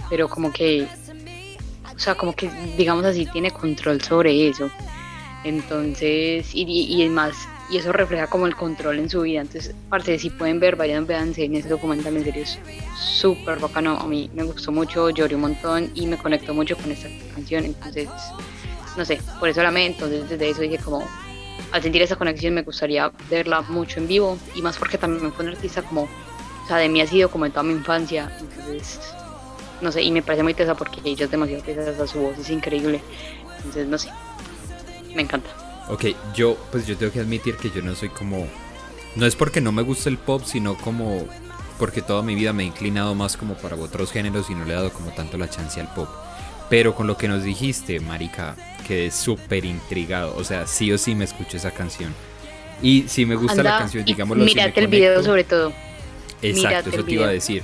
pero 0.08 0.28
como 0.28 0.52
que, 0.52 0.86
o 1.94 1.98
sea, 1.98 2.14
como 2.14 2.34
que, 2.34 2.50
digamos 2.76 3.04
así, 3.04 3.26
tiene 3.26 3.50
control 3.50 4.00
sobre 4.00 4.48
eso. 4.48 4.70
Entonces, 5.44 6.54
y, 6.54 6.62
y, 6.62 7.02
y 7.02 7.08
más, 7.08 7.34
y 7.72 7.78
eso 7.78 7.90
refleja 7.90 8.26
como 8.26 8.46
el 8.46 8.54
control 8.54 8.98
en 8.98 9.08
su 9.08 9.22
vida. 9.22 9.40
Entonces, 9.40 9.74
aparte, 9.86 10.18
si 10.18 10.28
pueden 10.28 10.60
ver, 10.60 10.76
vayan, 10.76 11.06
véanse 11.06 11.44
en 11.44 11.56
ese 11.56 11.70
documental, 11.70 12.14
en 12.18 12.24
serio 12.24 12.42
es 12.42 12.58
súper 12.98 13.58
bacano. 13.60 13.96
A 13.98 14.06
mí 14.06 14.30
me 14.34 14.42
gustó 14.42 14.70
mucho, 14.70 15.08
lloré 15.08 15.36
un 15.36 15.40
montón 15.40 15.90
y 15.94 16.06
me 16.06 16.18
conectó 16.18 16.52
mucho 16.52 16.76
con 16.76 16.92
esta 16.92 17.08
canción. 17.34 17.64
Entonces, 17.64 18.10
no 18.98 19.06
sé, 19.06 19.20
por 19.40 19.48
eso 19.48 19.62
la 19.62 19.70
amé. 19.70 19.86
Entonces, 19.86 20.28
desde 20.28 20.50
eso 20.50 20.60
dije 20.60 20.76
como, 20.76 21.02
al 21.72 21.82
sentir 21.82 22.02
esa 22.02 22.16
conexión 22.16 22.52
me 22.52 22.62
gustaría 22.62 23.10
verla 23.30 23.62
mucho 23.62 24.00
en 24.00 24.06
vivo 24.06 24.36
y 24.54 24.60
más 24.60 24.76
porque 24.76 24.98
también 24.98 25.32
fue 25.32 25.46
una 25.46 25.54
artista 25.54 25.80
como, 25.80 26.02
o 26.02 26.66
sea, 26.68 26.76
de 26.76 26.90
mí 26.90 27.00
ha 27.00 27.06
sido 27.06 27.30
como 27.30 27.46
en 27.46 27.52
toda 27.52 27.62
mi 27.62 27.72
infancia. 27.72 28.30
Entonces, 28.38 29.00
no 29.80 29.90
sé, 29.90 30.02
y 30.02 30.10
me 30.10 30.20
parece 30.20 30.42
muy 30.42 30.52
tesa 30.52 30.74
porque 30.74 31.00
ella 31.04 31.24
es 31.24 31.30
demasiado 31.30 31.62
tesa, 31.62 32.06
su 32.06 32.18
voz 32.18 32.38
es 32.38 32.50
increíble. 32.50 33.00
Entonces, 33.56 33.86
no 33.86 33.96
sé, 33.96 34.10
me 35.14 35.22
encanta. 35.22 35.61
Ok, 35.88 36.06
yo 36.34 36.56
pues 36.70 36.86
yo 36.86 36.96
tengo 36.96 37.12
que 37.12 37.20
admitir 37.20 37.56
que 37.56 37.70
yo 37.70 37.82
no 37.82 37.94
soy 37.94 38.08
como... 38.08 38.46
No 39.16 39.26
es 39.26 39.36
porque 39.36 39.60
no 39.60 39.72
me 39.72 39.82
gusta 39.82 40.08
el 40.08 40.16
pop, 40.16 40.42
sino 40.44 40.76
como 40.76 41.26
porque 41.78 42.00
toda 42.00 42.22
mi 42.22 42.34
vida 42.34 42.52
me 42.52 42.62
he 42.62 42.66
inclinado 42.66 43.14
más 43.14 43.36
como 43.36 43.54
para 43.54 43.74
otros 43.76 44.12
géneros 44.12 44.48
y 44.50 44.54
no 44.54 44.64
le 44.64 44.72
he 44.72 44.76
dado 44.76 44.92
como 44.92 45.10
tanto 45.10 45.36
la 45.36 45.50
chance 45.50 45.80
al 45.80 45.92
pop. 45.92 46.08
Pero 46.70 46.94
con 46.94 47.06
lo 47.06 47.16
que 47.16 47.28
nos 47.28 47.42
dijiste, 47.42 47.98
Marica, 48.00 48.56
quedé 48.86 49.10
súper 49.10 49.64
intrigado. 49.64 50.34
O 50.36 50.44
sea, 50.44 50.66
sí 50.66 50.92
o 50.92 50.96
sí 50.96 51.14
me 51.14 51.24
escucho 51.24 51.56
esa 51.56 51.72
canción. 51.72 52.14
Y 52.80 53.04
si 53.08 53.26
me 53.26 53.34
gusta 53.34 53.62
la 53.62 53.78
canción, 53.78 54.04
digámoslo 54.04 54.44
Mírate 54.44 54.80
el 54.80 54.86
video 54.86 55.22
sobre 55.22 55.44
todo. 55.44 55.72
Exacto, 56.40 56.90
eso 56.90 57.04
te 57.04 57.12
iba 57.12 57.26
a 57.26 57.30
decir. 57.30 57.62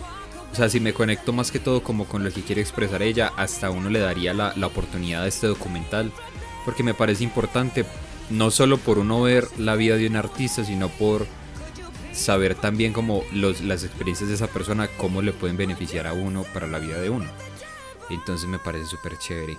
O 0.53 0.57
sea, 0.57 0.69
si 0.69 0.81
me 0.81 0.93
conecto 0.93 1.33
más 1.33 1.51
que 1.51 1.59
todo 1.59 1.83
como 1.83 2.07
con 2.07 2.25
lo 2.25 2.33
que 2.33 2.43
quiere 2.43 2.61
expresar 2.61 3.03
ella, 3.03 3.33
hasta 3.37 3.71
uno 3.71 3.89
le 3.89 4.01
daría 4.01 4.35
la, 4.35 4.53
la 4.57 4.67
oportunidad 4.67 5.23
de 5.23 5.29
este 5.29 5.47
documental. 5.47 6.13
Porque 6.65 6.83
me 6.83 6.93
parece 6.93 7.25
importante 7.25 7.85
no 8.31 8.51
solo 8.51 8.79
por 8.79 8.99
uno 8.99 9.23
ver 9.23 9.47
la 9.59 9.77
vida 9.77 9.97
de 9.97 10.07
un 10.07 10.17
artista, 10.17 10.65
sino 10.65 10.89
por 10.89 11.27
saber 12.13 12.55
también 12.55 12.93
como 12.93 13.25
los, 13.33 13.61
las 13.61 13.85
experiencias 13.85 14.29
de 14.29 14.35
esa 14.35 14.49
persona, 14.49 14.89
cómo 14.97 15.23
le 15.23 15.33
pueden 15.33 15.57
beneficiar 15.57 16.07
a 16.07 16.13
uno 16.13 16.45
para 16.53 16.67
la 16.67 16.79
vida 16.79 17.01
de 17.01 17.11
uno. 17.11 17.27
Entonces 18.11 18.49
me 18.49 18.59
parece 18.59 18.87
súper 18.87 19.19
chévere. 19.19 19.57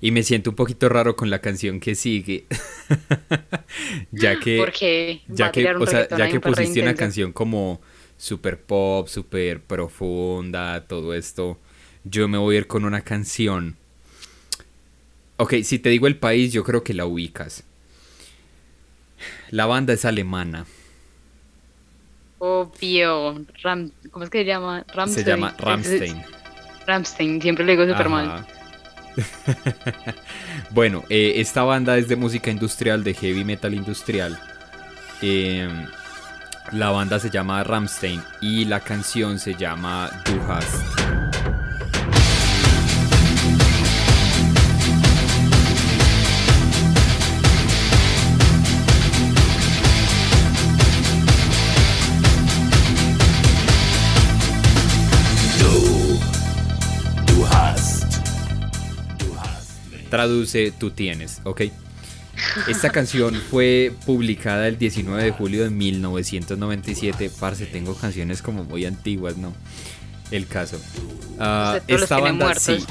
Y 0.00 0.10
me 0.10 0.22
siento 0.22 0.50
un 0.50 0.56
poquito 0.56 0.88
raro 0.88 1.16
con 1.16 1.30
la 1.30 1.40
canción 1.40 1.80
que 1.80 1.94
sigue. 1.94 2.44
ya 4.12 4.38
que, 4.38 5.22
ya 5.28 5.50
que, 5.50 5.74
o 5.74 5.86
sea, 5.86 6.08
ya 6.08 6.28
que 6.28 6.40
pusiste 6.40 6.82
una 6.82 6.94
canción 6.94 7.32
como 7.32 7.80
super 8.18 8.60
pop, 8.60 9.08
super 9.08 9.60
profunda, 9.62 10.86
todo 10.86 11.14
esto, 11.14 11.58
yo 12.04 12.28
me 12.28 12.38
voy 12.38 12.56
a 12.56 12.58
ir 12.58 12.66
con 12.66 12.84
una 12.84 13.00
canción 13.00 13.76
Ok, 15.36 15.54
si 15.64 15.80
te 15.80 15.88
digo 15.88 16.06
el 16.06 16.16
país, 16.16 16.52
yo 16.52 16.62
creo 16.62 16.84
que 16.84 16.94
la 16.94 17.06
ubicas. 17.06 17.64
La 19.54 19.66
banda 19.66 19.92
es 19.92 20.04
alemana. 20.04 20.66
Obvio. 22.40 23.40
Ram, 23.62 23.92
¿Cómo 24.10 24.24
es 24.24 24.30
que 24.30 24.38
se 24.38 24.46
llama? 24.46 24.84
Se 25.06 25.22
llama 25.22 25.54
Ramstein. 25.56 26.24
Ramstein, 26.84 27.40
siempre 27.40 27.64
le 27.64 27.76
digo 27.76 27.86
super 27.86 28.08
mal. 28.08 28.44
bueno, 30.70 31.04
eh, 31.08 31.34
esta 31.36 31.62
banda 31.62 31.96
es 31.96 32.08
de 32.08 32.16
música 32.16 32.50
industrial, 32.50 33.04
de 33.04 33.14
heavy 33.14 33.44
metal 33.44 33.74
industrial. 33.74 34.36
Em, 35.22 35.86
la 36.72 36.90
banda 36.90 37.20
se 37.20 37.30
llama 37.30 37.62
Ramstein 37.62 38.20
y 38.40 38.64
la 38.64 38.80
canción 38.80 39.38
se 39.38 39.54
llama 39.54 40.10
Du 40.24 40.52
hast. 40.52 41.23
Traduce 60.14 60.70
tú 60.70 60.92
tienes, 60.92 61.40
¿ok? 61.42 61.62
Esta 62.68 62.90
canción 62.90 63.34
fue 63.34 63.92
publicada 64.06 64.68
el 64.68 64.78
19 64.78 65.24
de 65.24 65.30
julio 65.32 65.64
de 65.64 65.70
1997. 65.70 67.32
Parce, 67.40 67.66
tengo 67.66 67.96
canciones 67.96 68.40
como 68.40 68.62
muy 68.62 68.86
antiguas, 68.86 69.36
¿no? 69.36 69.52
El 70.30 70.46
caso. 70.46 70.80
Uh, 71.36 71.80
esta 71.88 72.20
banda 72.20 72.54
sí. 72.54 72.84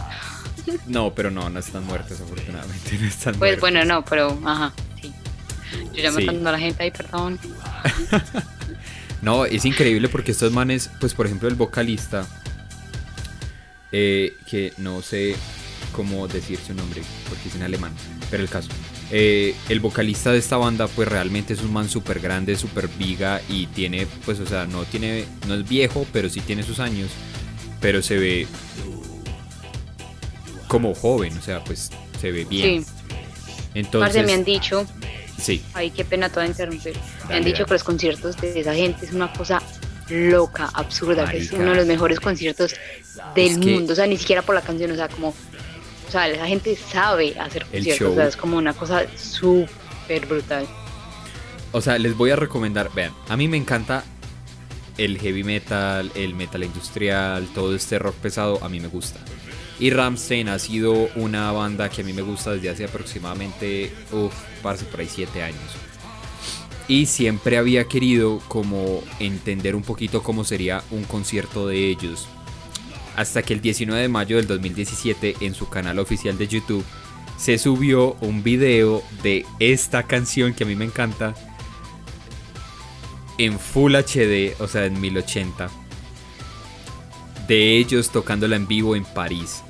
No, 0.86 1.14
pero 1.16 1.32
no, 1.32 1.50
no 1.50 1.60
están 1.60 1.86
muertos, 1.86 2.20
afortunadamente. 2.20 2.98
No 3.00 3.08
están 3.08 3.36
pues 3.36 3.58
bueno, 3.58 3.86
no, 3.86 4.04
pero 4.04 4.38
ajá, 4.44 4.74
sí. 5.02 5.14
Yo 5.94 6.04
ya 6.04 6.12
matando 6.12 6.50
a 6.50 6.52
la 6.52 6.60
gente 6.60 6.84
ahí, 6.84 6.92
perdón. 6.92 7.40
no, 9.22 9.46
es 9.46 9.64
increíble 9.64 10.10
porque 10.10 10.34
estos 10.34 10.52
manes, 10.52 10.90
pues 11.00 11.14
por 11.14 11.26
ejemplo, 11.26 11.48
el 11.48 11.56
vocalista, 11.56 12.28
eh, 13.94 14.36
que 14.50 14.74
no 14.78 15.02
sé 15.02 15.38
cómo 15.94 16.28
decir 16.28 16.60
su 16.60 16.74
nombre, 16.74 17.02
porque 17.30 17.48
es 17.48 17.56
en 17.56 17.64
alemán, 17.64 17.94
pero 18.30 18.44
el 18.44 18.50
caso. 18.50 18.70
Eh, 19.12 19.56
el 19.70 19.80
vocalista 19.80 20.32
de 20.32 20.40
esta 20.40 20.58
banda, 20.58 20.88
pues 20.88 21.08
realmente 21.08 21.54
es 21.54 21.62
un 21.62 21.72
man 21.72 21.88
súper 21.88 22.20
grande, 22.20 22.56
súper 22.58 22.88
viga 22.88 23.42
y 23.48 23.68
tiene, 23.68 24.08
pues, 24.26 24.40
o 24.40 24.46
sea, 24.46 24.66
no 24.66 24.84
tiene, 24.84 25.26
no 25.48 25.54
es 25.54 25.68
viejo, 25.68 26.06
pero 26.12 26.30
sí 26.30 26.42
tiene 26.42 26.64
sus 26.64 26.80
años, 26.80 27.12
pero 27.80 28.02
se 28.02 28.18
ve 28.18 28.48
como 30.68 30.96
joven, 30.96 31.38
o 31.38 31.42
sea, 31.42 31.64
pues 31.64 31.92
se 32.20 32.32
ve 32.32 32.46
bien. 32.46 32.84
Sí. 32.84 32.92
Entonces, 33.76 34.26
me 34.26 34.34
han 34.34 34.44
dicho, 34.44 34.86
sí. 35.40 35.62
Ay, 35.74 35.92
qué 35.92 36.04
pena 36.04 36.30
toda 36.30 36.46
interrumpir. 36.46 36.96
me 37.30 37.36
han 37.36 37.44
dicho 37.44 37.66
que 37.66 37.74
los 37.74 37.84
conciertos 37.84 38.38
de 38.42 38.60
esa 38.60 38.74
gente 38.74 39.06
es 39.06 39.14
una 39.14 39.32
cosa 39.32 39.62
loca, 40.10 40.70
absurda, 40.74 41.30
que 41.30 41.38
es 41.38 41.52
uno 41.52 41.72
de 41.72 41.76
los 41.76 41.86
mejores 41.86 42.20
conciertos 42.20 42.76
del 43.36 43.58
mundo, 43.60 43.94
o 43.94 43.96
sea, 43.96 44.08
ni 44.08 44.18
siquiera 44.18 44.42
por 44.42 44.56
la 44.56 44.62
canción, 44.62 44.92
o 44.92 44.96
sea, 44.96 45.08
como 45.08 45.34
o 46.08 46.12
sea, 46.12 46.28
la 46.28 46.48
gente 46.48 46.76
sabe 46.76 47.38
hacer 47.40 47.66
conciertos, 47.66 48.12
o 48.12 48.16
sea, 48.16 48.28
es 48.28 48.36
como 48.36 48.58
una 48.58 48.74
cosa 48.74 49.06
súper 49.18 50.26
brutal. 50.28 50.68
O 51.72 51.82
sea, 51.82 51.98
les 51.98 52.16
voy 52.16 52.32
a 52.32 52.36
recomendar, 52.36 52.92
vean, 52.94 53.14
a 53.30 53.38
mí 53.38 53.48
me 53.48 53.58
encanta 53.58 54.04
el 54.98 55.18
heavy 55.18 55.44
metal, 55.44 56.12
el 56.16 56.36
metal 56.36 56.64
industrial, 56.64 57.48
todo 57.54 57.76
este 57.76 57.98
rock 58.00 58.16
pesado, 58.16 58.64
a 58.64 58.70
mí 58.70 58.80
me 58.80 58.88
gusta. 58.88 59.20
Y 59.80 59.90
Ramstein 59.90 60.50
ha 60.50 60.60
sido 60.60 61.10
una 61.16 61.52
banda 61.52 61.90
que 61.90 62.02
a 62.02 62.06
mí 62.06 62.14
me 62.14 62.22
gusta 62.22 62.52
desde 62.52 62.70
hace 62.70 62.86
aproximadamente, 62.86 63.92
uff, 64.12 64.34
parece 64.62 64.86
por 64.86 65.00
ahí 65.00 65.10
7 65.10 65.42
años. 65.42 65.62
Y 66.88 67.08
siempre 67.08 67.58
había 67.58 67.86
querido 67.86 68.40
como 68.48 69.04
entender 69.20 69.76
un 69.76 69.84
poquito 69.84 70.22
cómo 70.22 70.44
sería 70.44 70.84
un 70.92 71.06
concierto 71.06 71.68
de 71.68 71.90
ellos 71.90 72.28
hasta 73.16 73.44
que 73.44 73.54
el 73.54 73.62
19 73.62 74.02
de 74.02 74.10
mayo 74.10 74.38
del 74.38 74.48
2017 74.48 75.38
en 75.42 75.54
su 75.54 75.70
canal 75.70 76.00
oficial 76.00 76.38
de 76.38 76.48
YouTube 76.48 76.86
se 77.38 77.58
subió 77.58 78.14
un 78.22 78.44
video 78.44 79.04
de 79.22 79.46
esta 79.60 80.04
canción 80.04 80.54
que 80.54 80.64
a 80.64 80.68
mí 80.68 80.76
me 80.76 80.86
encanta 80.86 81.36
en 83.38 83.60
Full 83.60 83.96
HD, 83.96 84.54
o 84.60 84.68
sea, 84.68 84.86
en 84.86 85.02
1080, 85.02 85.70
de 87.48 87.78
ellos 87.78 88.12
tocándola 88.12 88.56
en 88.56 88.68
vivo 88.68 88.96
en 88.96 89.04
París. 89.04 89.64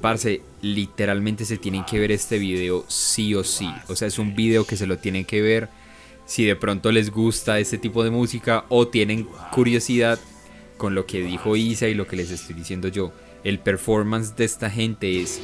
Parce, 0.00 0.42
literalmente 0.60 1.44
se 1.44 1.58
tienen 1.58 1.84
que 1.84 1.98
ver 1.98 2.12
este 2.12 2.38
video 2.38 2.84
sí 2.88 3.34
o 3.34 3.44
sí. 3.44 3.68
O 3.88 3.96
sea, 3.96 4.08
es 4.08 4.18
un 4.18 4.34
video 4.34 4.66
que 4.66 4.76
se 4.76 4.86
lo 4.86 4.98
tienen 4.98 5.24
que 5.24 5.40
ver 5.40 5.68
si 6.26 6.44
de 6.44 6.56
pronto 6.56 6.92
les 6.92 7.10
gusta 7.10 7.58
este 7.58 7.78
tipo 7.78 8.04
de 8.04 8.10
música 8.10 8.64
o 8.68 8.88
tienen 8.88 9.28
curiosidad 9.52 10.18
con 10.76 10.94
lo 10.94 11.06
que 11.06 11.22
dijo 11.22 11.56
Isa 11.56 11.88
y 11.88 11.94
lo 11.94 12.06
que 12.06 12.16
les 12.16 12.30
estoy 12.30 12.54
diciendo 12.54 12.88
yo. 12.88 13.12
El 13.44 13.58
performance 13.58 14.36
de 14.36 14.44
esta 14.44 14.70
gente 14.70 15.20
es 15.20 15.40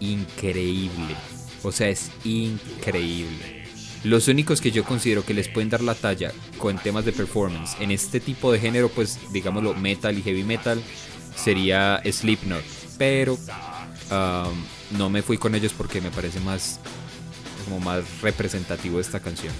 increíble. 0.00 1.16
O 1.62 1.72
sea, 1.72 1.88
es 1.88 2.10
increíble. 2.24 3.62
Los 4.04 4.26
únicos 4.28 4.60
que 4.60 4.72
yo 4.72 4.84
considero 4.84 5.24
que 5.24 5.34
les 5.34 5.48
pueden 5.48 5.70
dar 5.70 5.80
la 5.80 5.94
talla 5.94 6.32
con 6.58 6.76
temas 6.76 7.04
de 7.04 7.12
performance 7.12 7.76
en 7.80 7.92
este 7.92 8.18
tipo 8.18 8.50
de 8.50 8.58
género, 8.58 8.88
pues 8.88 9.18
digámoslo 9.32 9.74
metal 9.74 10.18
y 10.18 10.22
heavy 10.22 10.42
metal, 10.42 10.82
sería 11.36 12.02
Slipknot. 12.04 12.64
Pero 12.98 13.34
um, 13.34 14.98
no 14.98 15.08
me 15.08 15.22
fui 15.22 15.38
con 15.38 15.54
ellos 15.54 15.72
porque 15.72 16.00
me 16.00 16.10
parece 16.10 16.40
más 16.40 16.80
como 17.64 17.78
más 17.78 18.20
representativo 18.22 18.98
esta 18.98 19.20
canción 19.20 19.52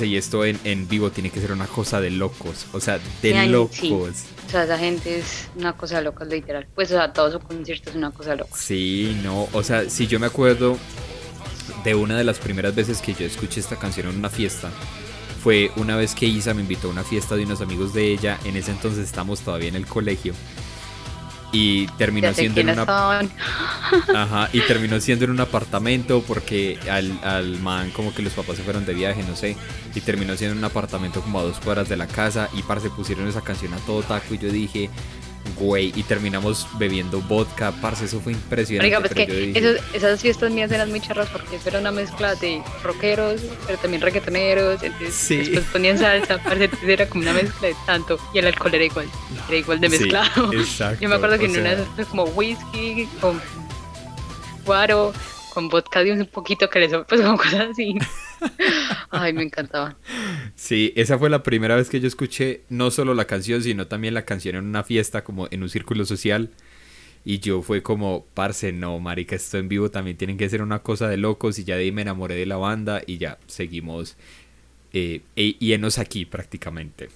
y 0.00 0.16
esto 0.16 0.44
en, 0.44 0.88
vivo 0.88 1.10
tiene 1.10 1.30
que 1.30 1.40
ser 1.40 1.52
una 1.52 1.66
cosa 1.66 2.00
de 2.00 2.10
locos, 2.10 2.66
o 2.72 2.80
sea, 2.80 2.98
de 3.22 3.46
locos. 3.46 3.80
O 3.82 4.50
sea, 4.50 4.64
esa 4.64 4.78
gente 4.78 5.18
es 5.18 5.48
una 5.54 5.74
cosa 5.74 6.00
loca, 6.00 6.24
literal. 6.24 6.66
Pues, 6.74 6.90
o 6.90 6.94
sea, 6.94 7.12
todo 7.12 7.30
su 7.30 7.38
concierto 7.38 7.90
es 7.90 7.96
una 7.96 8.10
cosa 8.10 8.34
loca. 8.34 8.50
Sí, 8.56 9.16
no, 9.22 9.48
o 9.52 9.62
sea, 9.62 9.88
si 9.88 10.08
yo 10.08 10.18
me 10.18 10.26
acuerdo 10.26 10.76
de 11.84 11.94
una 11.94 12.18
de 12.18 12.24
las 12.24 12.38
primeras 12.38 12.74
veces 12.74 13.00
que 13.00 13.14
yo 13.14 13.26
escuché 13.26 13.60
esta 13.60 13.76
canción 13.76 14.08
en 14.08 14.16
una 14.16 14.28
fiesta, 14.28 14.70
fue 15.42 15.70
una 15.76 15.96
vez 15.96 16.16
que 16.16 16.26
Isa 16.26 16.52
me 16.52 16.62
invitó 16.62 16.88
a 16.88 16.90
una 16.90 17.04
fiesta 17.04 17.36
de 17.36 17.44
unos 17.44 17.60
amigos 17.60 17.94
de 17.94 18.12
ella, 18.12 18.40
en 18.44 18.56
ese 18.56 18.72
entonces 18.72 19.04
estamos 19.04 19.40
todavía 19.40 19.68
en 19.68 19.76
el 19.76 19.86
colegio 19.86 20.34
y 21.56 21.86
terminó 21.96 22.34
siendo 22.34 22.60
en 22.60 22.68
una 22.68 22.82
Ajá, 24.14 24.50
y 24.52 24.60
terminó 24.60 25.00
siendo 25.00 25.24
en 25.24 25.30
un 25.30 25.40
apartamento 25.40 26.22
porque 26.22 26.78
al, 26.90 27.18
al 27.24 27.58
man 27.60 27.90
como 27.92 28.14
que 28.14 28.20
los 28.22 28.34
papás 28.34 28.56
se 28.56 28.62
fueron 28.62 28.84
de 28.84 28.92
viaje, 28.92 29.22
no 29.22 29.34
sé, 29.34 29.56
y 29.94 30.00
terminó 30.02 30.36
siendo 30.36 30.52
en 30.52 30.58
un 30.58 30.64
apartamento 30.64 31.22
como 31.22 31.40
a 31.40 31.42
dos 31.42 31.58
cuadras 31.58 31.88
de 31.88 31.96
la 31.96 32.06
casa 32.06 32.50
y 32.52 32.62
parce 32.62 32.90
pusieron 32.90 33.26
esa 33.26 33.40
canción 33.40 33.72
a 33.72 33.78
todo 33.78 34.02
taco 34.02 34.34
y 34.34 34.38
yo 34.38 34.50
dije, 34.50 34.90
güey, 35.54 35.92
y 35.94 36.02
terminamos 36.02 36.66
bebiendo 36.78 37.20
vodka, 37.22 37.72
parce, 37.80 38.04
eso 38.04 38.20
fue 38.20 38.32
impresionante. 38.32 38.86
Oiga, 38.86 39.00
pues 39.00 39.14
que 39.14 39.78
esas 39.94 40.20
fiestas 40.20 40.50
mías 40.50 40.70
eran 40.70 40.90
muy 40.90 41.00
charras 41.00 41.28
porque 41.28 41.56
eso 41.56 41.68
era 41.68 41.80
una 41.80 41.92
mezcla 41.92 42.34
de 42.34 42.62
rockeros, 42.82 43.40
pero 43.66 43.78
también 43.78 44.02
reggaetoneros, 44.02 44.82
entonces 44.82 45.14
sí. 45.14 45.36
después 45.36 45.64
ponían 45.66 45.98
salsa, 45.98 46.38
parce, 46.44 46.70
era 46.86 47.08
como 47.08 47.22
una 47.22 47.32
mezcla 47.32 47.68
de 47.68 47.76
tanto, 47.86 48.18
y 48.34 48.38
el 48.38 48.46
alcohol 48.46 48.74
era 48.74 48.84
igual, 48.84 49.08
era 49.48 49.56
igual 49.56 49.80
de 49.80 49.88
mezclado. 49.88 50.52
exacto. 50.52 51.00
Yo 51.00 51.08
me 51.08 51.14
acuerdo 51.16 51.38
que 51.38 51.46
en 51.46 51.60
una 51.60 51.76
fue 51.94 52.04
como 52.04 52.24
whisky 52.24 53.08
con 53.20 53.40
guaro, 54.64 55.12
con 55.54 55.68
vodka 55.68 56.02
de 56.02 56.12
un 56.12 56.26
poquito 56.26 56.68
que 56.68 56.80
les 56.80 56.92
pues 57.08 57.20
como 57.20 57.36
cosas 57.38 57.68
así. 57.70 57.96
Ay, 59.10 59.32
me 59.32 59.42
encantaba. 59.42 59.96
Sí, 60.54 60.92
esa 60.96 61.18
fue 61.18 61.30
la 61.30 61.42
primera 61.42 61.76
vez 61.76 61.88
que 61.88 62.00
yo 62.00 62.08
escuché 62.08 62.62
no 62.68 62.90
solo 62.90 63.14
la 63.14 63.26
canción, 63.26 63.62
sino 63.62 63.86
también 63.86 64.14
la 64.14 64.24
canción 64.24 64.56
en 64.56 64.64
una 64.64 64.84
fiesta, 64.84 65.24
como 65.24 65.48
en 65.50 65.62
un 65.62 65.68
círculo 65.68 66.04
social. 66.04 66.50
Y 67.24 67.40
yo 67.40 67.60
fue 67.62 67.82
como, 67.82 68.24
parce, 68.34 68.72
no, 68.72 68.98
marica, 69.00 69.34
esto 69.34 69.58
en 69.58 69.68
vivo 69.68 69.90
también 69.90 70.16
tienen 70.16 70.36
que 70.38 70.48
ser 70.48 70.62
una 70.62 70.80
cosa 70.80 71.08
de 71.08 71.16
locos. 71.16 71.58
Y 71.58 71.64
ya 71.64 71.76
de 71.76 71.82
ahí 71.82 71.92
me 71.92 72.02
enamoré 72.02 72.36
de 72.36 72.46
la 72.46 72.56
banda 72.56 73.02
y 73.04 73.18
ya 73.18 73.38
seguimos 73.46 74.16
eh, 74.92 75.22
e, 75.34 75.56
y 75.58 75.72
enos 75.72 75.98
aquí 75.98 76.24
prácticamente. 76.24 77.08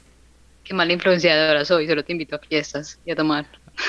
Qué 0.65 0.75
mala 0.75 0.93
influenciadora 0.93 1.65
soy, 1.65 1.87
solo 1.87 2.05
te 2.05 2.13
invito 2.13 2.37
a 2.37 2.39
fiestas 2.39 2.99
y 3.05 3.11
a 3.11 3.17
tomar. 3.17 3.47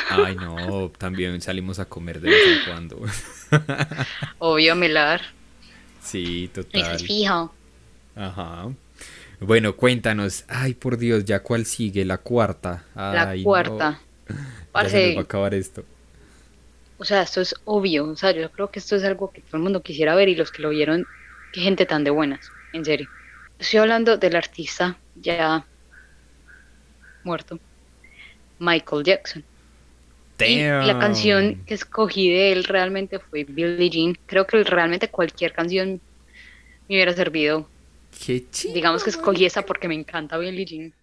Ay, 0.09 0.35
no, 0.35 0.91
también 0.97 1.41
salimos 1.41 1.79
a 1.79 1.85
comer 1.85 2.21
de 2.21 2.29
vez 2.29 2.47
en 2.47 2.71
cuando. 2.71 3.01
Obvio, 4.39 4.75
melar. 4.75 5.21
Sí, 6.01 6.49
total. 6.53 6.81
Eso 6.81 6.91
es 6.91 7.03
fijo. 7.03 7.53
Ajá. 8.15 8.69
Bueno, 9.39 9.75
cuéntanos. 9.75 10.45
Ay, 10.47 10.73
por 10.73 10.97
Dios, 10.97 11.25
¿ya 11.25 11.41
cuál 11.41 11.65
sigue? 11.65 12.05
La 12.05 12.17
cuarta. 12.17 12.85
la 12.95 13.35
cuarta. 13.43 13.99
Ya 14.73 14.87
se 14.87 15.15
va 15.15 15.21
a 15.21 15.23
acabar 15.23 15.53
esto. 15.53 15.83
O 16.97 17.03
sea, 17.03 17.23
esto 17.23 17.41
es 17.41 17.53
obvio. 17.65 18.05
O 18.05 18.15
sea, 18.15 18.31
yo 18.31 18.49
creo 18.51 18.71
que 18.71 18.79
esto 18.79 18.95
es 18.95 19.03
algo 19.03 19.31
que 19.31 19.41
todo 19.41 19.57
el 19.57 19.63
mundo 19.63 19.81
quisiera 19.81 20.15
ver 20.15 20.29
y 20.29 20.35
los 20.35 20.49
que 20.51 20.61
lo 20.61 20.69
vieron, 20.69 21.05
qué 21.51 21.59
gente 21.59 21.85
tan 21.85 22.05
de 22.05 22.11
buenas. 22.11 22.49
En 22.71 22.85
serio. 22.85 23.09
Estoy 23.59 23.79
hablando 23.79 24.17
del 24.17 24.37
artista 24.37 24.97
ya 25.15 25.65
muerto, 27.23 27.59
Michael 28.59 29.03
Jackson. 29.03 29.43
Y 30.47 30.87
la 30.87 30.99
canción 30.99 31.63
que 31.65 31.73
escogí 31.73 32.29
de 32.29 32.51
él 32.51 32.63
realmente 32.63 33.19
fue 33.19 33.43
Billie 33.43 33.89
Jean. 33.89 34.17
Creo 34.25 34.45
que 34.45 34.63
realmente 34.63 35.09
cualquier 35.09 35.53
canción 35.53 36.01
me 36.87 36.95
hubiera 36.95 37.13
servido. 37.13 37.67
Qué 38.25 38.43
chido. 38.51 38.73
Digamos 38.73 39.03
que 39.03 39.09
escogí 39.09 39.45
esa 39.45 39.63
porque 39.63 39.87
me 39.87 39.95
encanta 39.95 40.37
Billie 40.37 40.65
Jean. 40.65 40.93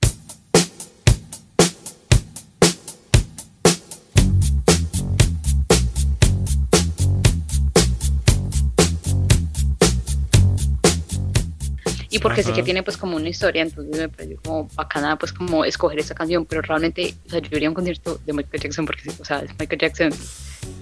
Y 12.18 12.20
porque 12.20 12.42
sé 12.42 12.52
que 12.52 12.62
tiene 12.62 12.82
pues 12.82 12.96
como 12.96 13.16
una 13.16 13.28
historia, 13.28 13.62
entonces 13.62 13.96
me 13.96 14.08
pareció 14.08 14.40
como 14.42 14.68
bacana 14.74 15.16
pues 15.16 15.32
como 15.32 15.64
escoger 15.64 16.00
esa 16.00 16.14
canción, 16.14 16.44
pero 16.44 16.62
realmente, 16.62 17.14
o 17.26 17.30
sea, 17.30 17.38
yo 17.38 17.48
iría 17.56 17.68
a 17.68 17.70
un 17.70 17.74
concierto 17.74 18.20
de 18.26 18.32
Michael 18.32 18.62
Jackson 18.62 18.86
porque, 18.86 19.10
o 19.20 19.24
sea, 19.24 19.40
es 19.40 19.50
Michael 19.58 19.80
Jackson, 19.80 20.10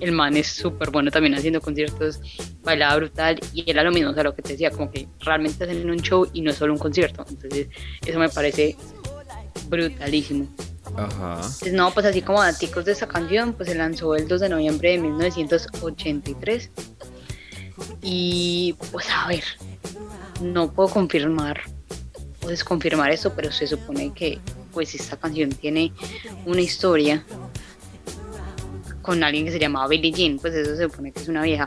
el 0.01 0.13
man 0.13 0.37
es 0.37 0.47
súper 0.47 0.91
bueno 0.91 1.11
también 1.11 1.35
haciendo 1.35 1.61
conciertos, 1.61 2.21
bailaba 2.63 2.97
brutal 2.97 3.39
y 3.53 3.71
era 3.71 3.83
lo 3.83 3.93
mismo, 3.93 4.11
o 4.11 4.15
sea, 4.15 4.23
lo 4.23 4.35
que 4.35 4.43
te 4.43 4.53
decía, 4.53 4.71
como 4.71 4.91
que 4.91 5.07
realmente 5.21 5.65
hacen 5.65 5.89
un 5.91 6.01
show 6.01 6.27
y 6.33 6.41
no 6.41 6.51
es 6.51 6.57
solo 6.57 6.73
un 6.73 6.79
concierto, 6.79 7.25
entonces 7.29 7.69
eso 8.05 8.19
me 8.19 8.31
parece 8.31 8.77
brutalísimo. 9.69 10.49
Ajá. 10.97 11.35
Entonces, 11.37 11.73
no, 11.73 11.91
pues 11.93 12.07
así 12.07 12.23
como 12.23 12.41
datos 12.41 12.85
de 12.85 12.93
esa 12.93 13.09
canción, 13.09 13.53
pues 13.53 13.69
se 13.69 13.75
lanzó 13.75 14.15
el 14.15 14.29
2 14.29 14.41
de 14.41 14.49
noviembre 14.49 14.93
de 14.93 14.99
1983. 14.99 16.71
Y 18.01 18.75
pues 18.91 19.07
a 19.11 19.29
ver, 19.29 19.45
no 20.41 20.73
puedo 20.73 20.89
confirmar 20.89 21.63
o 22.43 22.49
desconfirmar 22.49 23.11
eso, 23.11 23.33
pero 23.35 23.51
se 23.53 23.67
supone 23.67 24.13
que 24.13 24.39
pues 24.73 24.95
esta 24.95 25.17
canción 25.17 25.51
tiene 25.51 25.93
una 26.45 26.61
historia 26.61 27.25
con 29.03 29.23
alguien 29.23 29.47
que 29.47 29.53
se 29.53 29.59
llamaba 29.59 29.89
Billie 29.89 30.13
Jean, 30.13 30.39
pues 30.39 30.55
eso 30.55 30.77
se 30.77 30.85
supone 30.85 31.13
que 31.13 31.21
es 31.21 31.29
una 31.29 31.43
vieja. 31.43 31.67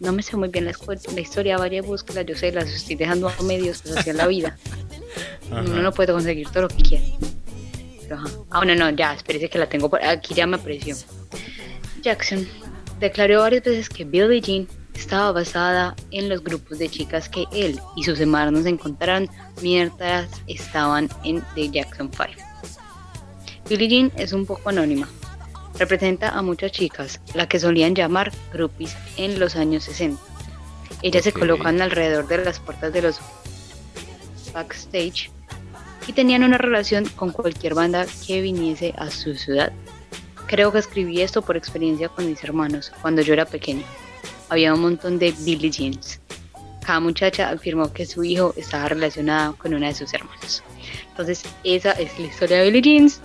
No 0.00 0.12
me 0.12 0.22
sé 0.22 0.36
muy 0.36 0.48
bien 0.48 0.64
la, 0.64 0.72
la 1.14 1.20
historia, 1.20 1.56
vaya 1.56 1.82
búsquela, 1.82 2.22
yo 2.22 2.34
sé, 2.34 2.52
las 2.52 2.68
estoy 2.68 2.96
dejando 2.96 3.28
a 3.28 3.42
medios, 3.42 3.82
pues 3.82 3.96
así 3.96 4.12
la 4.12 4.26
vida. 4.26 4.58
Uno 5.50 5.82
no 5.82 5.92
puede 5.92 6.12
conseguir 6.12 6.48
todo 6.48 6.62
lo 6.62 6.68
que 6.68 6.82
quiere. 6.82 7.14
Ah, 8.10 8.58
bueno, 8.58 8.74
no, 8.74 8.90
ya, 8.90 9.14
espérese 9.14 9.48
que 9.48 9.58
la 9.58 9.68
tengo 9.68 9.88
por 9.88 10.04
aquí, 10.04 10.34
ya 10.34 10.46
me 10.46 10.56
apareció. 10.56 10.96
Jackson 12.02 12.46
declaró 12.98 13.40
varias 13.40 13.62
veces 13.62 13.88
que 13.88 14.04
Billie 14.04 14.40
Jean 14.40 14.68
estaba 14.94 15.32
basada 15.32 15.96
en 16.10 16.28
los 16.28 16.42
grupos 16.42 16.78
de 16.78 16.88
chicas 16.88 17.28
que 17.28 17.46
él 17.52 17.80
y 17.96 18.04
sus 18.04 18.20
hermanos 18.20 18.66
encontraron 18.66 19.28
mientras 19.62 20.28
estaban 20.46 21.08
en 21.24 21.42
The 21.54 21.70
Jackson 21.70 22.10
5. 22.12 22.28
Billie 23.68 23.88
Jean 23.88 24.12
es 24.16 24.32
un 24.32 24.46
poco 24.46 24.68
anónima. 24.68 25.08
Representa 25.78 26.30
a 26.30 26.42
muchas 26.42 26.72
chicas, 26.72 27.20
la 27.34 27.48
que 27.48 27.58
solían 27.58 27.94
llamar 27.94 28.32
groupies 28.52 28.96
en 29.16 29.38
los 29.38 29.56
años 29.56 29.84
60. 29.84 30.20
Ellas 31.02 31.24
se 31.24 31.32
colocan 31.32 31.80
alrededor 31.80 32.26
de 32.26 32.44
las 32.44 32.60
puertas 32.60 32.92
de 32.92 33.02
los 33.02 33.20
backstage 34.52 35.30
y 36.06 36.12
tenían 36.12 36.42
una 36.42 36.58
relación 36.58 37.06
con 37.16 37.30
cualquier 37.30 37.74
banda 37.74 38.06
que 38.26 38.42
viniese 38.42 38.92
a 38.98 39.10
su 39.10 39.34
ciudad. 39.34 39.72
Creo 40.46 40.72
que 40.72 40.78
escribí 40.78 41.22
esto 41.22 41.42
por 41.42 41.56
experiencia 41.56 42.08
con 42.08 42.26
mis 42.26 42.42
hermanos 42.42 42.92
cuando 43.00 43.22
yo 43.22 43.32
era 43.32 43.46
pequeño 43.46 43.84
había 44.50 44.74
un 44.74 44.82
montón 44.82 45.18
de 45.18 45.32
Billie 45.40 45.70
Jeans. 45.70 46.20
Cada 46.84 47.00
muchacha 47.00 47.50
afirmó 47.50 47.92
que 47.92 48.04
su 48.04 48.24
hijo 48.24 48.52
estaba 48.56 48.88
relacionado 48.88 49.56
con 49.56 49.74
una 49.74 49.88
de 49.88 49.94
sus 49.94 50.12
hermanos. 50.12 50.62
Entonces, 51.10 51.44
esa 51.64 51.92
es 51.92 52.18
la 52.18 52.26
historia 52.26 52.58
de 52.58 52.70
Billie 52.70 52.82
Jeans. 52.82 53.20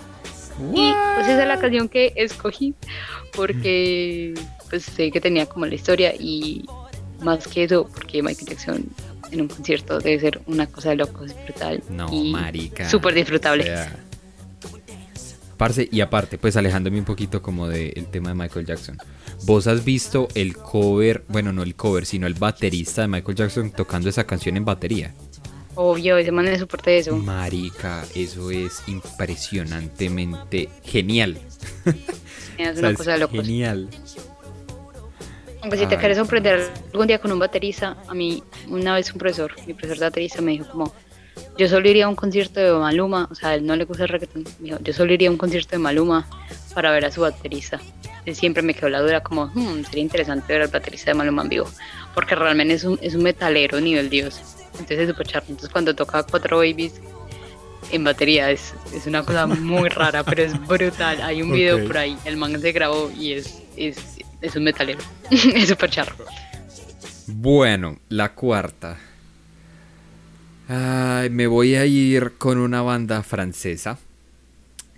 Y 0.74 0.94
pues 1.16 1.28
esa 1.28 1.42
es 1.42 1.48
la 1.48 1.60
canción 1.60 1.90
que 1.90 2.14
escogí 2.16 2.74
porque 3.36 4.34
pues 4.70 4.86
sé 4.86 5.12
que 5.12 5.20
tenía 5.20 5.46
como 5.46 5.66
la 5.66 5.76
historia 5.76 6.14
y 6.18 6.66
más 7.22 7.46
que 7.48 7.66
eso 7.66 7.90
porque 7.94 8.24
Michael 8.24 8.48
Jackson 8.48 8.86
en 9.32 9.42
un 9.42 9.48
concierto 9.48 10.00
debe 10.00 10.20
ser 10.20 10.42
una 10.46 10.68
cosa 10.68 10.90
de 10.90 10.98
loco, 10.98 11.26
es 11.26 11.36
brutal. 11.44 11.84
No, 11.90 12.08
y 12.12 12.32
marica. 12.32 12.90
Súper 12.90 13.14
disfrutable. 13.14 13.66
Parce, 15.58 15.88
y 15.92 16.02
aparte, 16.02 16.38
pues 16.38 16.58
alejándome 16.58 17.00
un 17.00 17.06
poquito 17.06 17.42
como 17.42 17.68
del 17.68 18.08
tema 18.08 18.30
de 18.30 18.36
Michael 18.36 18.66
Jackson. 18.66 18.98
¿Vos 19.44 19.68
has 19.68 19.86
visto 19.86 20.28
el 20.36 20.56
cover, 20.56 21.24
bueno, 21.28 21.54
no 21.54 21.64
el 21.64 21.76
cover, 21.76 22.06
sino 22.06 22.28
el 22.28 22.34
baterista 22.34 23.02
de 23.02 23.08
Michael 23.08 23.38
Jackson 23.38 23.72
tocando 23.72 24.10
esa 24.10 24.26
canción 24.26 24.58
en 24.58 24.66
batería? 24.66 25.14
Obvio, 25.76 26.18
ese 26.18 26.32
man 26.32 26.48
es 26.48 26.60
soporte 26.60 26.92
de 26.92 26.98
eso. 27.00 27.18
Marica, 27.18 28.06
eso 28.16 28.50
es 28.52 28.82
impresionantemente 28.88 30.70
genial. 30.84 31.38
Es 32.58 32.80
una 32.80 32.94
cosa 32.94 33.12
de 33.12 33.18
locos. 33.18 33.42
Genial. 33.42 33.90
Aunque 35.62 35.78
si 35.78 35.88
te 35.88 35.98
quieres 35.98 36.18
sorprender 36.18 36.72
algún 36.94 37.08
día 37.08 37.20
con 37.20 37.32
un 37.34 37.40
baterista, 37.40 37.98
a 38.08 38.14
mí 38.14 38.42
una 38.70 38.94
vez 38.94 39.12
un 39.12 39.18
profesor, 39.18 39.54
mi 39.68 39.74
profesor 39.74 39.98
de 39.98 40.06
baterista 40.06 40.42
me 40.42 40.52
dijo 40.52 40.70
como, 40.72 40.94
yo 41.58 41.68
solo 41.68 41.90
iría 41.90 42.06
a 42.06 42.10
un 42.10 42.16
concierto 42.16 42.60
de 42.60 42.72
Maluma, 42.74 43.28
o 43.32 43.36
sea, 43.36 43.50
a 43.50 43.56
él 43.56 43.66
no 43.66 43.76
le 43.76 43.86
gusta 43.86 44.04
el 44.04 44.10
reggaetón, 44.10 44.46
dijo, 44.60 44.78
yo 44.82 44.94
solo 44.94 45.14
iría 45.14 45.30
a 45.30 45.32
un 45.32 45.38
concierto 45.38 45.72
de 45.72 45.80
Maluma 45.80 46.28
para 46.74 46.92
ver 46.92 47.06
a 47.06 47.12
su 47.12 47.22
baterista. 47.22 47.80
siempre 48.34 48.62
me 48.62 48.74
quedó 48.74 48.90
la 48.90 49.02
duda 49.02 49.22
como, 49.22 49.48
hmm, 49.48 49.86
sería 49.86 50.04
interesante 50.04 50.54
ver 50.54 50.64
al 50.64 50.68
baterista 50.68 51.12
de 51.12 51.16
Maluma 51.16 51.44
en 51.44 51.50
vivo, 51.50 51.70
porque 52.14 52.36
realmente 52.36 52.74
es 52.74 52.84
un, 52.84 53.00
es 53.02 53.16
un 53.16 53.24
metalero 53.24 53.80
nivel 53.80 54.10
dios. 54.10 54.42
Entonces 54.74 55.00
es 55.00 55.10
súper 55.10 55.28
charro. 55.28 55.46
Entonces 55.48 55.70
cuando 55.70 55.96
toca 55.96 56.24
Cuatro 56.24 56.58
Babies 56.58 57.00
en 57.92 58.04
batería 58.04 58.52
es, 58.52 58.74
es 58.94 59.08
una 59.08 59.24
cosa 59.24 59.48
muy 59.48 59.90
rara, 59.90 60.24
pero 60.24 60.44
es 60.44 60.68
brutal. 60.68 61.22
Hay 61.22 61.42
un 61.42 61.52
video 61.52 61.86
por 61.86 61.98
ahí, 61.98 62.18
el 62.26 62.38
man 62.38 62.60
se 62.60 62.72
grabó 62.72 63.12
y 63.18 63.34
es, 63.34 63.62
es, 63.78 63.98
es 64.42 64.56
un 64.56 64.64
metalero. 64.64 65.00
es 65.32 65.70
súper 65.70 65.90
charro. 65.90 66.26
Bueno, 67.28 68.00
la 68.10 68.34
cuarta. 68.34 68.98
Ay, 70.68 71.30
me 71.30 71.46
voy 71.46 71.76
a 71.76 71.86
ir 71.86 72.34
con 72.40 72.58
una 72.58 72.82
banda 72.82 73.22
francesa 73.22 74.00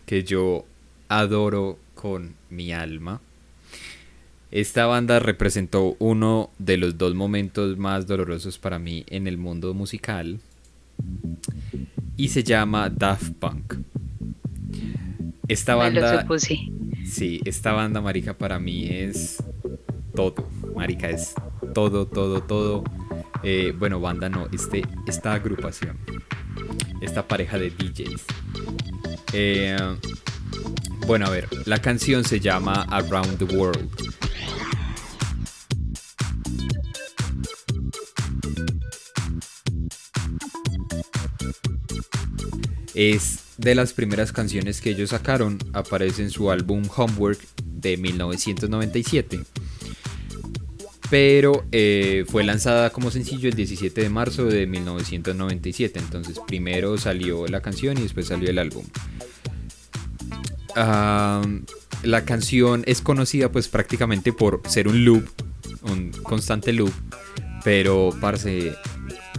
que 0.05 0.23
yo 0.23 0.65
adoro 1.09 1.77
con 1.93 2.35
mi 2.49 2.71
alma. 2.71 3.19
Esta 4.49 4.85
banda 4.85 5.19
representó 5.19 5.97
uno 5.99 6.51
de 6.57 6.77
los 6.77 6.97
dos 6.97 7.15
momentos 7.15 7.77
más 7.77 8.07
dolorosos 8.07 8.57
para 8.57 8.79
mí 8.79 9.03
en 9.07 9.27
el 9.27 9.37
mundo 9.37 9.73
musical 9.73 10.39
y 12.15 12.29
se 12.29 12.43
llama 12.43 12.89
Daft 12.89 13.33
Punk. 13.33 13.73
Esta 15.49 15.75
banda, 15.75 16.25
sí, 17.05 17.41
esta 17.43 17.73
banda, 17.73 17.99
marica, 17.99 18.33
para 18.33 18.57
mí 18.57 18.87
es 18.89 19.43
todo, 20.17 20.49
marica, 20.75 21.11
es 21.11 21.35
todo, 21.75 22.07
todo, 22.07 22.41
todo. 22.41 22.83
Eh, 23.43 23.71
bueno, 23.77 23.99
banda 23.99 24.29
no, 24.29 24.47
este, 24.51 24.81
esta 25.05 25.33
agrupación, 25.33 25.95
esta 27.01 27.27
pareja 27.27 27.59
de 27.59 27.69
DJs. 27.69 28.25
Eh, 29.33 29.77
bueno, 31.05 31.27
a 31.27 31.29
ver, 31.29 31.47
la 31.67 31.79
canción 31.79 32.23
se 32.23 32.39
llama 32.39 32.87
Around 32.89 33.37
the 33.37 33.55
World. 33.55 33.89
Es 42.95 43.43
de 43.59 43.75
las 43.75 43.93
primeras 43.93 44.31
canciones 44.31 44.81
que 44.81 44.89
ellos 44.89 45.11
sacaron, 45.11 45.59
aparece 45.73 46.23
en 46.23 46.31
su 46.31 46.49
álbum 46.49 46.81
Homework 46.95 47.39
de 47.63 47.97
1997 47.97 49.45
pero 51.09 51.65
eh, 51.71 52.25
fue 52.27 52.43
lanzada 52.43 52.89
como 52.89 53.11
sencillo 53.11 53.49
el 53.49 53.55
17 53.55 54.01
de 54.01 54.09
marzo 54.09 54.45
de 54.45 54.67
1997. 54.67 55.99
Entonces 55.99 56.39
primero 56.45 56.97
salió 56.97 57.47
la 57.47 57.61
canción 57.61 57.97
y 57.97 58.01
después 58.01 58.27
salió 58.27 58.49
el 58.49 58.59
álbum. 58.59 58.85
la 62.03 62.25
canción 62.25 62.83
es 62.85 63.01
conocida 63.01 63.51
pues 63.51 63.67
prácticamente 63.67 64.33
por 64.33 64.61
ser 64.67 64.87
un 64.87 65.05
loop, 65.05 65.25
un 65.83 66.11
constante 66.11 66.73
loop, 66.73 66.93
pero 67.63 68.09
parce, 68.21 68.75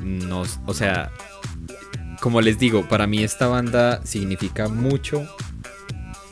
no, 0.03 0.45
o 0.67 0.75
sea, 0.75 1.13
como 2.21 2.41
les 2.41 2.59
digo, 2.59 2.89
para 2.89 3.07
mí 3.07 3.23
esta 3.23 3.47
banda 3.47 4.05
significa 4.05 4.69
mucho 4.69 5.29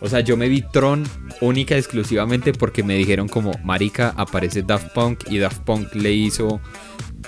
o 0.01 0.09
sea, 0.09 0.21
yo 0.21 0.37
me 0.37 0.49
vi 0.49 0.63
Tron 0.63 1.05
única 1.41 1.75
y 1.75 1.79
exclusivamente 1.79 2.53
porque 2.53 2.83
me 2.83 2.97
dijeron 2.97 3.29
como, 3.29 3.53
marica, 3.65 4.13
aparece 4.17 4.63
Daft 4.63 4.93
Punk 4.93 5.25
y 5.31 5.39
Daft 5.39 5.61
Punk 5.61 5.95
le 5.95 6.13
hizo 6.13 6.61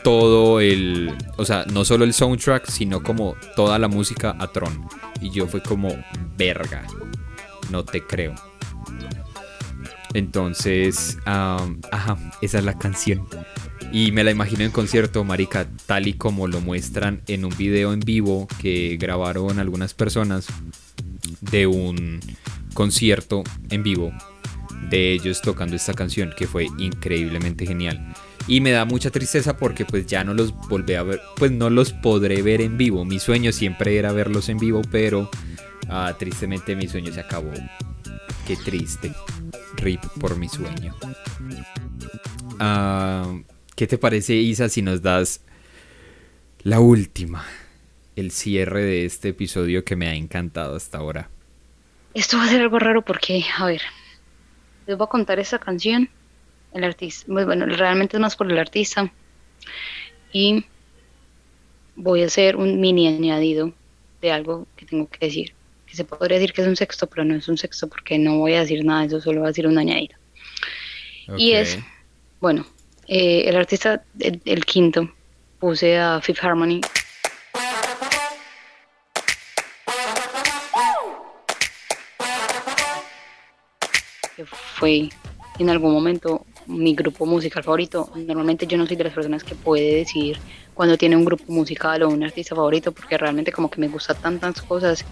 todo 0.02 0.60
el, 0.60 1.14
o 1.36 1.44
sea, 1.44 1.64
no 1.72 1.84
solo 1.84 2.04
el 2.04 2.12
soundtrack, 2.12 2.68
sino 2.68 3.02
como 3.02 3.36
toda 3.56 3.78
la 3.78 3.88
música 3.88 4.36
a 4.38 4.48
Tron. 4.48 4.86
Y 5.20 5.30
yo 5.30 5.46
fue 5.46 5.62
como, 5.62 5.88
verga, 6.36 6.84
no 7.70 7.84
te 7.84 8.02
creo. 8.04 8.34
Entonces, 10.14 11.18
ajá, 11.24 12.16
esa 12.42 12.58
es 12.58 12.64
la 12.64 12.78
canción. 12.78 13.26
Y 13.92 14.12
me 14.12 14.22
la 14.22 14.30
imagino 14.30 14.64
en 14.64 14.70
concierto, 14.70 15.24
marica, 15.24 15.66
tal 15.86 16.08
y 16.08 16.14
como 16.14 16.46
lo 16.46 16.60
muestran 16.60 17.22
en 17.26 17.44
un 17.44 17.56
video 17.56 17.92
en 17.92 18.00
vivo 18.00 18.46
que 18.60 18.98
grabaron 19.00 19.58
algunas 19.58 19.94
personas 19.94 20.46
de 21.40 21.66
un 21.66 22.20
concierto 22.78 23.42
en 23.70 23.82
vivo 23.82 24.12
de 24.88 25.12
ellos 25.12 25.42
tocando 25.42 25.74
esta 25.74 25.94
canción, 25.94 26.32
que 26.36 26.46
fue 26.46 26.68
increíblemente 26.78 27.66
genial. 27.66 28.14
Y 28.46 28.60
me 28.60 28.70
da 28.70 28.84
mucha 28.84 29.10
tristeza 29.10 29.56
porque 29.56 29.84
pues 29.84 30.06
ya 30.06 30.22
no 30.22 30.32
los 30.32 30.54
volví 30.68 30.94
a 30.94 31.02
ver, 31.02 31.20
pues 31.34 31.50
no 31.50 31.70
los 31.70 31.92
podré 31.92 32.40
ver 32.40 32.60
en 32.60 32.78
vivo. 32.78 33.04
Mi 33.04 33.18
sueño 33.18 33.50
siempre 33.50 33.98
era 33.98 34.12
verlos 34.12 34.48
en 34.48 34.58
vivo, 34.58 34.82
pero 34.92 35.28
ah, 35.88 36.14
tristemente 36.16 36.76
mi 36.76 36.86
sueño 36.86 37.12
se 37.12 37.18
acabó. 37.18 37.50
Qué 38.46 38.54
triste. 38.54 39.12
Rip 39.74 40.04
por 40.20 40.36
mi 40.36 40.48
sueño. 40.48 40.94
Ah, 42.60 43.40
¿Qué 43.74 43.88
te 43.88 43.98
parece, 43.98 44.34
Isa, 44.36 44.68
si 44.68 44.82
nos 44.82 45.02
das 45.02 45.40
la 46.62 46.78
última, 46.78 47.44
el 48.14 48.30
cierre 48.30 48.84
de 48.84 49.04
este 49.04 49.30
episodio 49.30 49.84
que 49.84 49.96
me 49.96 50.06
ha 50.06 50.14
encantado 50.14 50.76
hasta 50.76 50.98
ahora? 50.98 51.28
Esto 52.18 52.36
va 52.36 52.46
a 52.46 52.48
ser 52.48 52.62
algo 52.62 52.80
raro 52.80 53.02
porque, 53.02 53.44
a 53.56 53.66
ver, 53.66 53.80
les 54.88 54.98
voy 54.98 55.04
a 55.04 55.08
contar 55.08 55.38
esa 55.38 55.60
canción. 55.60 56.10
El 56.74 56.82
artista, 56.82 57.24
pues 57.28 57.46
bueno, 57.46 57.64
realmente 57.64 58.16
es 58.16 58.20
más 58.20 58.34
por 58.34 58.50
el 58.50 58.58
artista. 58.58 59.12
Y 60.32 60.64
voy 61.94 62.24
a 62.24 62.26
hacer 62.26 62.56
un 62.56 62.80
mini 62.80 63.06
añadido 63.06 63.72
de 64.20 64.32
algo 64.32 64.66
que 64.74 64.84
tengo 64.84 65.08
que 65.08 65.26
decir. 65.26 65.54
Que 65.86 65.94
se 65.94 66.02
podría 66.02 66.40
decir 66.40 66.52
que 66.52 66.62
es 66.62 66.66
un 66.66 66.74
sexto, 66.74 67.06
pero 67.06 67.24
no 67.24 67.36
es 67.36 67.46
un 67.46 67.56
sexto 67.56 67.88
porque 67.88 68.18
no 68.18 68.38
voy 68.38 68.54
a 68.54 68.60
decir 68.62 68.84
nada 68.84 69.04
eso, 69.04 69.20
solo 69.20 69.38
voy 69.38 69.46
a 69.46 69.50
decir 69.50 69.68
un 69.68 69.78
añadido. 69.78 70.18
Y 71.36 71.52
es, 71.52 71.78
bueno, 72.40 72.66
eh, 73.06 73.44
el 73.46 73.54
artista, 73.54 74.02
el, 74.18 74.64
quinto, 74.64 75.08
puse 75.60 75.96
a 75.96 76.20
Fifth 76.20 76.42
Harmony. 76.42 76.80
Que 84.38 84.46
fue 84.46 85.08
en 85.58 85.68
algún 85.68 85.92
momento 85.92 86.46
mi 86.68 86.94
grupo 86.94 87.26
musical 87.26 87.64
favorito. 87.64 88.08
Normalmente 88.14 88.68
yo 88.68 88.78
no 88.78 88.86
soy 88.86 88.94
de 88.94 89.02
las 89.02 89.12
personas 89.12 89.42
que 89.42 89.56
puede 89.56 89.96
decir 89.96 90.38
cuando 90.74 90.96
tiene 90.96 91.16
un 91.16 91.24
grupo 91.24 91.42
musical 91.48 92.04
o 92.04 92.08
un 92.08 92.22
artista 92.22 92.54
favorito, 92.54 92.92
porque 92.92 93.18
realmente 93.18 93.50
como 93.50 93.68
que 93.68 93.80
me 93.80 93.88
gusta 93.88 94.14
tantas 94.14 94.62
cosas 94.62 95.04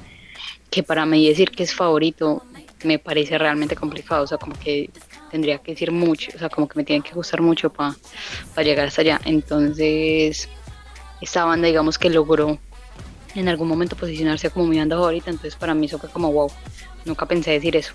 que 0.70 0.84
para 0.84 1.04
mí 1.06 1.26
decir 1.26 1.50
que 1.50 1.64
es 1.64 1.74
favorito 1.74 2.44
me 2.84 3.00
parece 3.00 3.36
realmente 3.36 3.74
complicado. 3.74 4.22
O 4.22 4.26
sea, 4.28 4.38
como 4.38 4.56
que 4.56 4.90
tendría 5.28 5.58
que 5.58 5.72
decir 5.72 5.90
mucho, 5.90 6.30
o 6.32 6.38
sea, 6.38 6.48
como 6.48 6.68
que 6.68 6.78
me 6.78 6.84
tiene 6.84 7.02
que 7.02 7.12
gustar 7.12 7.42
mucho 7.42 7.72
para 7.72 7.96
llegar 8.62 8.86
hasta 8.86 9.00
allá. 9.00 9.20
Entonces, 9.24 10.48
esta 11.20 11.44
banda, 11.44 11.66
digamos 11.66 11.98
que 11.98 12.10
logró 12.10 12.60
en 13.34 13.48
algún 13.48 13.66
momento 13.66 13.96
posicionarse 13.96 14.50
como 14.50 14.68
mi 14.68 14.78
banda 14.78 14.94
favorita, 14.94 15.30
entonces 15.30 15.56
para 15.56 15.74
mí 15.74 15.86
eso 15.86 15.98
fue 15.98 16.10
como 16.10 16.30
wow, 16.30 16.48
nunca 17.04 17.26
pensé 17.26 17.50
decir 17.50 17.74
eso. 17.74 17.90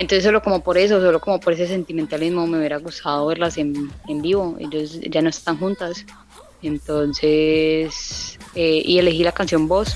Entonces 0.00 0.24
solo 0.24 0.42
como 0.42 0.62
por 0.62 0.78
eso, 0.78 0.98
solo 0.98 1.20
como 1.20 1.38
por 1.38 1.52
ese 1.52 1.66
sentimentalismo 1.66 2.46
me 2.46 2.56
hubiera 2.56 2.78
gustado 2.78 3.26
verlas 3.26 3.58
en, 3.58 3.92
en 4.08 4.22
vivo, 4.22 4.56
ellos 4.58 4.98
ya 5.02 5.20
no 5.20 5.28
están 5.28 5.58
juntas, 5.58 6.06
entonces, 6.62 8.38
eh, 8.54 8.82
y 8.82 8.98
elegí 8.98 9.22
la 9.22 9.32
canción 9.32 9.68
Voz. 9.68 9.94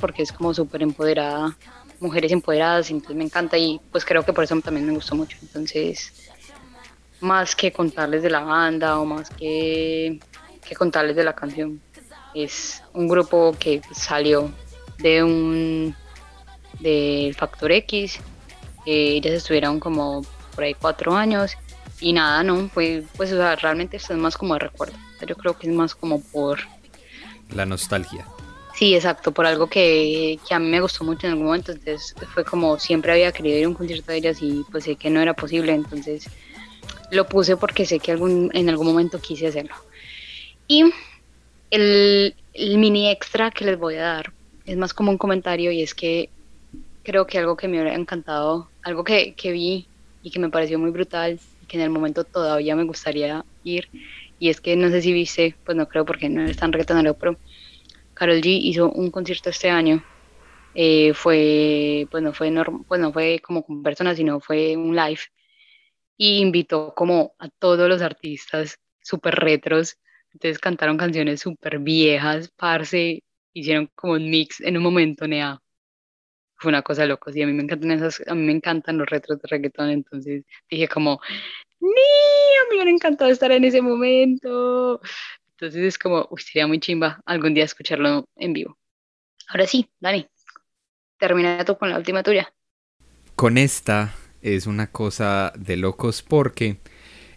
porque 0.00 0.24
es 0.24 0.32
como 0.32 0.52
súper 0.52 0.82
empoderada, 0.82 1.56
mujeres 2.00 2.32
empoderadas, 2.32 2.90
entonces 2.90 3.16
me 3.16 3.22
encanta 3.22 3.56
y 3.56 3.80
pues 3.92 4.04
creo 4.04 4.24
que 4.24 4.32
por 4.32 4.42
eso 4.42 4.60
también 4.60 4.84
me 4.84 4.92
gustó 4.92 5.14
mucho. 5.14 5.38
Entonces, 5.40 6.25
más 7.20 7.56
que 7.56 7.72
contarles 7.72 8.22
de 8.22 8.30
la 8.30 8.40
banda 8.40 8.98
o 8.98 9.04
más 9.04 9.30
que, 9.30 10.20
que 10.66 10.74
contarles 10.74 11.16
de 11.16 11.24
la 11.24 11.34
canción, 11.34 11.80
es 12.34 12.82
un 12.92 13.08
grupo 13.08 13.56
que 13.58 13.80
salió 13.92 14.50
de 14.98 15.22
un 15.22 15.94
del 16.80 17.34
Factor 17.34 17.72
X, 17.72 18.20
ellas 18.84 19.32
estuvieron 19.32 19.80
como 19.80 20.22
por 20.54 20.64
ahí 20.64 20.74
cuatro 20.74 21.14
años 21.14 21.56
y 22.00 22.12
nada, 22.12 22.42
no, 22.42 22.68
fue 22.68 23.04
pues 23.16 23.32
o 23.32 23.36
sea, 23.36 23.56
realmente 23.56 23.96
esto 23.96 24.12
es 24.12 24.18
más 24.18 24.36
como 24.36 24.54
de 24.54 24.60
recuerdo, 24.60 24.96
yo 25.26 25.36
creo 25.36 25.58
que 25.58 25.68
es 25.68 25.74
más 25.74 25.94
como 25.94 26.20
por 26.20 26.60
la 27.54 27.64
nostalgia. 27.64 28.26
Sí, 28.74 28.94
exacto, 28.94 29.32
por 29.32 29.46
algo 29.46 29.68
que, 29.68 30.38
a 30.50 30.58
mí 30.58 30.68
me 30.68 30.82
gustó 30.82 31.02
mucho 31.02 31.26
en 31.26 31.32
algún 31.32 31.46
momento, 31.46 31.72
entonces 31.72 32.14
fue 32.34 32.44
como 32.44 32.78
siempre 32.78 33.12
había 33.12 33.32
querido 33.32 33.58
ir 33.58 33.64
a 33.64 33.68
un 33.68 33.74
concierto 33.74 34.12
de 34.12 34.18
ellas 34.18 34.38
y 34.42 34.64
pues 34.70 34.84
sé 34.84 34.96
que 34.96 35.08
no 35.08 35.20
era 35.20 35.32
posible, 35.32 35.72
entonces 35.72 36.28
lo 37.10 37.26
puse 37.26 37.56
porque 37.56 37.86
sé 37.86 37.98
que 37.98 38.12
algún, 38.12 38.50
en 38.54 38.68
algún 38.68 38.86
momento 38.86 39.20
quise 39.20 39.46
hacerlo. 39.46 39.74
Y 40.68 40.84
el, 41.70 42.34
mini 42.54 43.10
extra 43.10 43.50
que 43.50 43.64
les 43.64 43.78
voy 43.78 43.96
a 43.96 44.02
dar 44.02 44.32
es 44.64 44.76
más 44.76 44.94
como 44.94 45.10
un 45.10 45.18
comentario 45.18 45.70
y 45.70 45.82
es 45.82 45.94
que 45.94 46.30
creo 47.02 47.26
que 47.26 47.38
algo 47.38 47.56
que 47.56 47.68
me 47.68 47.80
hubiera 47.80 47.94
encantado, 47.94 48.68
algo 48.82 49.04
que, 49.04 49.34
que 49.34 49.52
vi 49.52 49.86
y 50.22 50.30
que 50.30 50.40
me 50.40 50.50
pareció 50.50 50.78
muy 50.78 50.90
brutal 50.90 51.38
que 51.66 51.76
en 51.76 51.82
el 51.82 51.90
momento 51.90 52.24
todavía 52.24 52.76
me 52.76 52.84
gustaría 52.84 53.44
ir, 53.64 53.88
y 54.38 54.50
es 54.50 54.60
que 54.60 54.76
no 54.76 54.88
sé 54.90 55.02
si 55.02 55.12
viste, 55.12 55.56
pues 55.64 55.76
no 55.76 55.88
creo 55.88 56.04
porque 56.04 56.28
no 56.28 56.42
es 56.42 56.56
tan 56.56 56.72
reggaetonero, 56.72 57.14
pero 57.14 57.36
Carol 58.14 58.40
G 58.40 58.58
hizo 58.62 58.90
un 58.90 59.10
concierto 59.10 59.50
este 59.50 59.70
año. 59.70 60.02
Eh, 60.74 61.14
fue, 61.14 62.06
pues 62.10 62.22
no 62.22 62.34
fue, 62.34 62.52
pues 62.86 63.00
no 63.00 63.12
fue 63.12 63.40
como 63.42 63.64
con 63.64 63.82
personas, 63.82 64.16
sino 64.16 64.40
fue 64.40 64.76
un 64.76 64.94
live. 64.94 65.20
Y 66.16 66.38
invitó 66.38 66.94
como 66.94 67.34
a 67.38 67.48
todos 67.48 67.88
los 67.88 68.02
artistas 68.02 68.78
súper 69.02 69.34
retros. 69.34 69.98
Entonces 70.32 70.58
cantaron 70.58 70.96
canciones 70.96 71.40
súper 71.40 71.78
viejas, 71.78 72.50
parce, 72.56 73.22
hicieron 73.52 73.90
como 73.94 74.14
un 74.14 74.28
mix 74.30 74.60
en 74.60 74.76
un 74.76 74.82
momento, 74.82 75.26
nea. 75.26 75.60
Fue 76.56 76.70
una 76.70 76.82
cosa 76.82 77.06
loca, 77.06 77.30
y 77.34 77.42
a 77.42 77.46
mí 77.46 77.52
me 77.52 77.62
encantan 77.62 77.90
esas, 77.90 78.22
a 78.26 78.34
mí 78.34 78.42
me 78.42 78.52
encantan 78.52 78.98
los 78.98 79.08
retros 79.08 79.40
de 79.40 79.48
reggaetón, 79.48 79.90
entonces 79.90 80.44
dije 80.70 80.88
como, 80.88 81.20
ni, 81.80 81.88
a 81.90 82.64
mí 82.64 82.68
me 82.70 82.76
hubiera 82.76 82.90
encantado 82.90 83.30
estar 83.30 83.52
en 83.52 83.64
ese 83.64 83.82
momento. 83.82 85.00
Entonces 85.50 85.82
es 85.82 85.98
como, 85.98 86.26
uy, 86.30 86.40
sería 86.40 86.66
muy 86.66 86.80
chimba 86.80 87.22
algún 87.24 87.54
día 87.54 87.64
escucharlo 87.64 88.28
en 88.36 88.52
vivo. 88.52 88.78
Ahora 89.48 89.66
sí, 89.66 89.88
Dani, 90.00 90.26
termina 91.18 91.64
tú 91.64 91.78
con 91.78 91.90
la 91.90 91.98
última 91.98 92.22
tuya. 92.22 92.52
Con 93.34 93.58
esta 93.58 94.14
es 94.42 94.66
una 94.66 94.88
cosa 94.88 95.52
de 95.58 95.76
locos 95.76 96.22
porque 96.22 96.78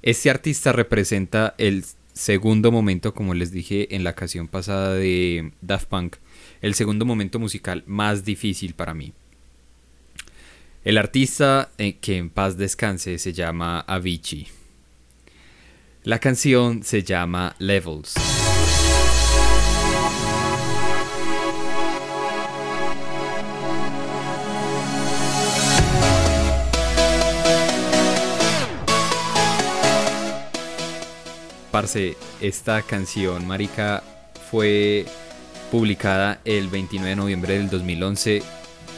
este 0.02 0.30
artista 0.30 0.72
representa 0.72 1.56
el 1.58 1.86
segundo 2.14 2.72
momento, 2.72 3.14
como 3.14 3.34
les 3.34 3.52
dije 3.52 3.96
en 3.96 4.04
la 4.04 4.12
ocasión 4.12 4.48
pasada 4.48 4.94
de 4.94 5.52
Daft 5.62 5.88
Punk, 5.88 6.16
el 6.62 6.74
segundo 6.74 7.06
momento 7.06 7.40
musical 7.40 7.84
más 7.88 8.26
difícil 8.26 8.74
para 8.74 8.94
mí. 8.94 9.14
El 10.84 10.98
artista 10.98 11.72
eh, 11.78 11.98
que 12.00 12.18
en 12.18 12.30
paz 12.30 12.58
descanse 12.58 13.18
se 13.18 13.34
llama 13.34 13.82
Avicii. 13.82 14.48
La 16.04 16.20
canción 16.20 16.84
se 16.84 17.04
llama 17.04 17.56
Levels. 17.60 18.16
Esta 32.42 32.82
canción, 32.82 33.48
marica, 33.48 34.04
fue 34.52 35.06
publicada 35.72 36.40
el 36.44 36.68
29 36.68 37.10
de 37.10 37.16
noviembre 37.16 37.58
del 37.58 37.70
2011. 37.70 38.44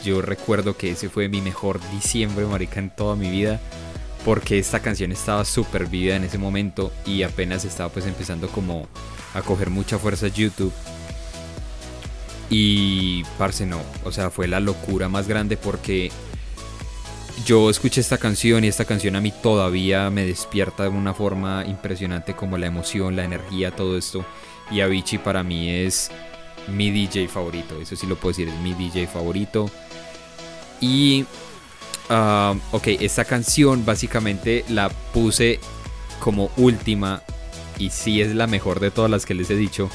Yo 0.04 0.20
recuerdo 0.20 0.76
que 0.76 0.90
ese 0.90 1.08
fue 1.08 1.28
mi 1.28 1.40
mejor 1.40 1.78
diciembre, 1.92 2.44
marica, 2.46 2.80
en 2.80 2.90
toda 2.90 3.14
mi 3.14 3.30
vida 3.30 3.60
porque 4.24 4.58
esta 4.58 4.80
canción 4.80 5.12
estaba 5.12 5.44
súper 5.44 5.86
viva 5.86 6.14
en 6.14 6.24
ese 6.24 6.38
momento 6.38 6.92
y 7.06 7.22
apenas 7.22 7.64
estaba 7.64 7.88
pues 7.88 8.06
empezando 8.06 8.48
como 8.48 8.88
a 9.34 9.42
coger 9.42 9.70
mucha 9.70 9.98
fuerza 9.98 10.28
YouTube. 10.28 10.72
Y 12.50 13.24
parce 13.38 13.64
no, 13.64 13.80
o 14.04 14.12
sea, 14.12 14.30
fue 14.30 14.46
la 14.46 14.60
locura 14.60 15.08
más 15.08 15.26
grande 15.26 15.56
porque 15.56 16.10
yo 17.44 17.70
escuché 17.70 18.00
esta 18.00 18.18
canción 18.18 18.64
y 18.64 18.68
esta 18.68 18.84
canción 18.84 19.16
a 19.16 19.20
mí 19.20 19.32
todavía 19.42 20.10
me 20.10 20.24
despierta 20.26 20.84
de 20.84 20.88
una 20.90 21.14
forma 21.14 21.64
impresionante 21.66 22.34
como 22.34 22.58
la 22.58 22.66
emoción, 22.66 23.16
la 23.16 23.24
energía, 23.24 23.70
todo 23.70 23.96
esto. 23.96 24.24
Y 24.70 24.80
Avicii 24.80 25.18
para 25.18 25.42
mí 25.42 25.68
es 25.68 26.10
mi 26.68 26.90
DJ 26.90 27.28
favorito, 27.28 27.80
eso 27.80 27.96
sí 27.96 28.06
lo 28.06 28.16
puedo 28.16 28.30
decir, 28.30 28.48
es 28.48 28.60
mi 28.60 28.74
DJ 28.74 29.06
favorito. 29.06 29.70
Y 30.80 31.26
Ah, 32.14 32.54
ok, 32.72 32.88
esta 33.00 33.24
canción 33.24 33.86
básicamente 33.86 34.64
la 34.68 34.90
puse 34.90 35.60
como 36.20 36.50
última 36.58 37.22
y 37.78 37.88
sí 37.88 38.20
es 38.20 38.34
la 38.34 38.46
mejor 38.46 38.80
de 38.80 38.90
todas 38.90 39.10
las 39.10 39.24
que 39.24 39.34
les 39.34 39.50
he 39.50 39.56
dicho. 39.56 39.88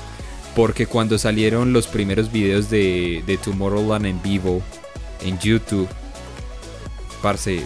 Porque 0.55 0.87
cuando 0.87 1.19
salieron 1.19 1.73
los 1.73 1.85
primeros 1.85 2.31
videos 2.31 2.71
de, 2.71 3.23
de 3.27 3.37
Tomorrowland 3.37 4.07
en 4.07 4.21
vivo 4.23 4.63
en 5.21 5.37
YouTube, 5.37 5.87
parce, 7.21 7.63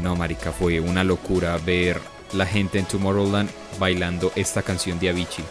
no, 0.00 0.16
marica, 0.16 0.52
fue 0.52 0.80
una 0.80 1.04
locura 1.04 1.58
ver 1.58 2.00
la 2.32 2.46
gente 2.46 2.78
en 2.78 2.86
Tomorrowland 2.86 3.50
bailando 3.78 4.32
esta 4.36 4.62
canción 4.62 4.98
de 4.98 5.10
Avicii. 5.10 5.44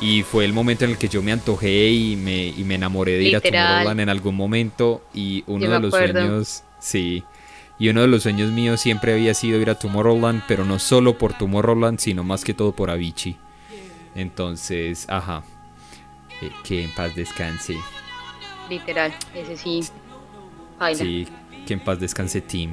Y 0.00 0.22
fue 0.24 0.44
el 0.44 0.52
momento 0.52 0.84
en 0.84 0.92
el 0.92 0.98
que 0.98 1.08
yo 1.08 1.22
me 1.22 1.32
antojé 1.32 1.90
y 1.90 2.16
me, 2.16 2.48
y 2.48 2.64
me 2.64 2.74
enamoré 2.74 3.18
de 3.18 3.24
ir 3.24 3.36
a 3.36 3.40
Tomorrowland 3.40 4.00
en 4.00 4.08
algún 4.08 4.34
momento. 4.34 5.04
Y 5.14 5.44
uno 5.46 5.70
de 5.70 5.80
los 5.80 5.90
sueños, 5.90 6.64
sí, 6.80 7.24
y 7.78 7.88
uno 7.88 8.02
de 8.02 8.08
los 8.08 8.22
sueños 8.22 8.50
míos 8.50 8.80
siempre 8.80 9.12
había 9.12 9.34
sido 9.34 9.60
ir 9.60 9.70
a 9.70 9.78
Tomorrowland, 9.78 10.42
pero 10.46 10.64
no 10.64 10.78
solo 10.78 11.18
por 11.18 11.34
Tomorrowland, 11.34 11.98
sino 11.98 12.24
más 12.24 12.44
que 12.44 12.54
todo 12.54 12.72
por 12.72 12.90
Avicii. 12.90 13.36
Entonces, 14.14 15.06
ajá, 15.08 15.42
eh, 16.40 16.50
que 16.64 16.84
en 16.84 16.90
paz 16.90 17.14
descanse. 17.14 17.76
Literal, 18.68 19.12
ese 19.34 19.56
sí. 19.56 19.84
Sí, 20.94 21.28
que 21.66 21.74
en 21.74 21.80
paz 21.80 22.00
descanse 22.00 22.40
Tim. 22.40 22.70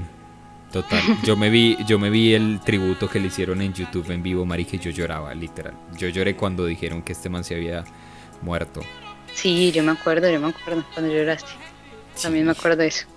Total. 0.72 1.02
Yo 1.24 1.36
me 1.36 1.50
vi, 1.50 1.78
yo 1.88 1.98
me 1.98 2.10
vi 2.10 2.34
el 2.34 2.60
tributo 2.64 3.10
que 3.10 3.20
le 3.20 3.28
hicieron 3.28 3.62
en 3.62 3.74
YouTube 3.74 4.12
en 4.12 4.22
vivo, 4.22 4.46
Mari, 4.46 4.66
que 4.66 4.78
yo 4.78 4.92
lloraba, 4.92 5.34
literal. 5.34 5.74
Yo 5.98 6.10
lloré 6.10 6.36
cuando 6.36 6.66
dijeron 6.66 7.02
que 7.02 7.14
este 7.14 7.28
man 7.28 7.44
se 7.44 7.56
había 7.56 7.84
muerto. 8.44 8.82
Sí, 9.34 9.72
yo 9.72 9.84
me 9.84 9.92
acuerdo, 9.92 10.30
yo 10.30 10.40
me 10.40 10.50
acuerdo 10.50 10.86
cuando 10.94 11.12
lloraste. 11.12 11.50
También 12.22 12.46
me 12.46 12.52
acuerdo 12.52 12.78
de 12.78 12.88
eso. 12.88 13.08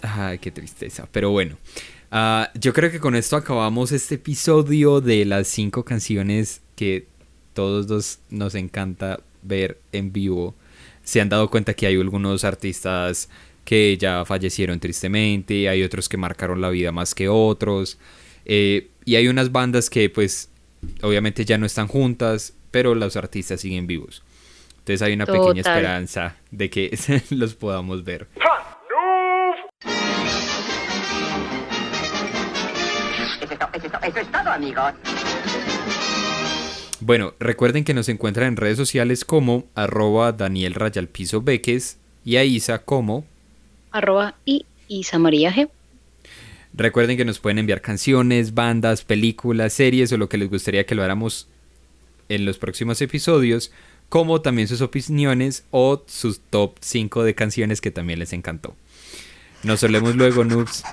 Ay, 0.00 0.38
qué 0.38 0.50
tristeza. 0.50 1.06
Pero 1.12 1.30
bueno, 1.30 1.56
ah, 2.10 2.50
yo 2.54 2.72
creo 2.72 2.90
que 2.90 3.00
con 3.00 3.14
esto 3.14 3.36
acabamos 3.36 3.92
este 3.92 4.14
episodio 4.14 5.00
de 5.00 5.24
las 5.24 5.48
cinco 5.48 5.84
canciones 5.84 6.62
que 6.76 7.08
todos 7.52 7.86
dos 7.86 8.20
nos 8.30 8.54
encanta 8.54 9.20
ver 9.42 9.80
en 9.92 10.12
vivo. 10.12 10.54
Se 11.02 11.20
han 11.20 11.28
dado 11.28 11.50
cuenta 11.50 11.74
que 11.74 11.86
hay 11.86 11.96
algunos 11.96 12.44
artistas 12.44 13.28
que 13.66 13.98
ya 13.98 14.24
fallecieron 14.24 14.78
tristemente, 14.78 15.68
hay 15.68 15.82
otros 15.82 16.08
que 16.08 16.16
marcaron 16.16 16.60
la 16.60 16.70
vida 16.70 16.92
más 16.92 17.16
que 17.16 17.28
otros, 17.28 17.98
eh, 18.44 18.90
y 19.04 19.16
hay 19.16 19.26
unas 19.26 19.50
bandas 19.50 19.90
que 19.90 20.08
pues 20.08 20.50
obviamente 21.02 21.44
ya 21.44 21.58
no 21.58 21.66
están 21.66 21.88
juntas, 21.88 22.54
pero 22.70 22.94
los 22.94 23.16
artistas 23.16 23.60
siguen 23.60 23.88
vivos. 23.88 24.22
Entonces 24.78 25.02
hay 25.02 25.14
una 25.14 25.26
pequeña 25.26 25.62
esperanza 25.62 26.36
de 26.52 26.70
que 26.70 26.96
los 27.30 27.54
podamos 27.54 28.04
ver. 28.04 28.28
Eso 34.02 34.20
es 34.20 34.30
todo, 34.30 34.50
amigos. 34.50 34.92
Bueno, 37.00 37.34
recuerden 37.40 37.82
que 37.82 37.94
nos 37.94 38.08
encuentran 38.08 38.46
en 38.46 38.56
redes 38.56 38.76
sociales 38.76 39.24
como 39.24 39.64
arroba 39.74 40.30
Daniel 40.30 40.74
Rayalpiso 40.74 41.42
Beques 41.42 41.98
y 42.24 42.36
a 42.36 42.44
Isa 42.44 42.78
como 42.84 43.24
arroba 43.96 44.34
y 44.44 44.66
Isa 44.88 45.18
María 45.18 45.52
G. 45.52 45.68
Recuerden 46.74 47.16
que 47.16 47.24
nos 47.24 47.38
pueden 47.38 47.58
enviar 47.58 47.80
canciones, 47.80 48.54
bandas, 48.54 49.02
películas, 49.02 49.72
series 49.72 50.12
o 50.12 50.18
lo 50.18 50.28
que 50.28 50.36
les 50.36 50.50
gustaría 50.50 50.84
que 50.84 50.94
lo 50.94 51.02
hagamos 51.02 51.48
en 52.28 52.44
los 52.44 52.58
próximos 52.58 53.00
episodios, 53.00 53.72
como 54.08 54.42
también 54.42 54.68
sus 54.68 54.82
opiniones 54.82 55.64
o 55.70 56.02
sus 56.06 56.40
top 56.40 56.76
5 56.80 57.24
de 57.24 57.34
canciones 57.34 57.80
que 57.80 57.90
también 57.90 58.18
les 58.18 58.32
encantó. 58.32 58.76
Nos 59.62 59.80
solemos 59.80 60.16
luego, 60.16 60.44
noobs. 60.44 60.84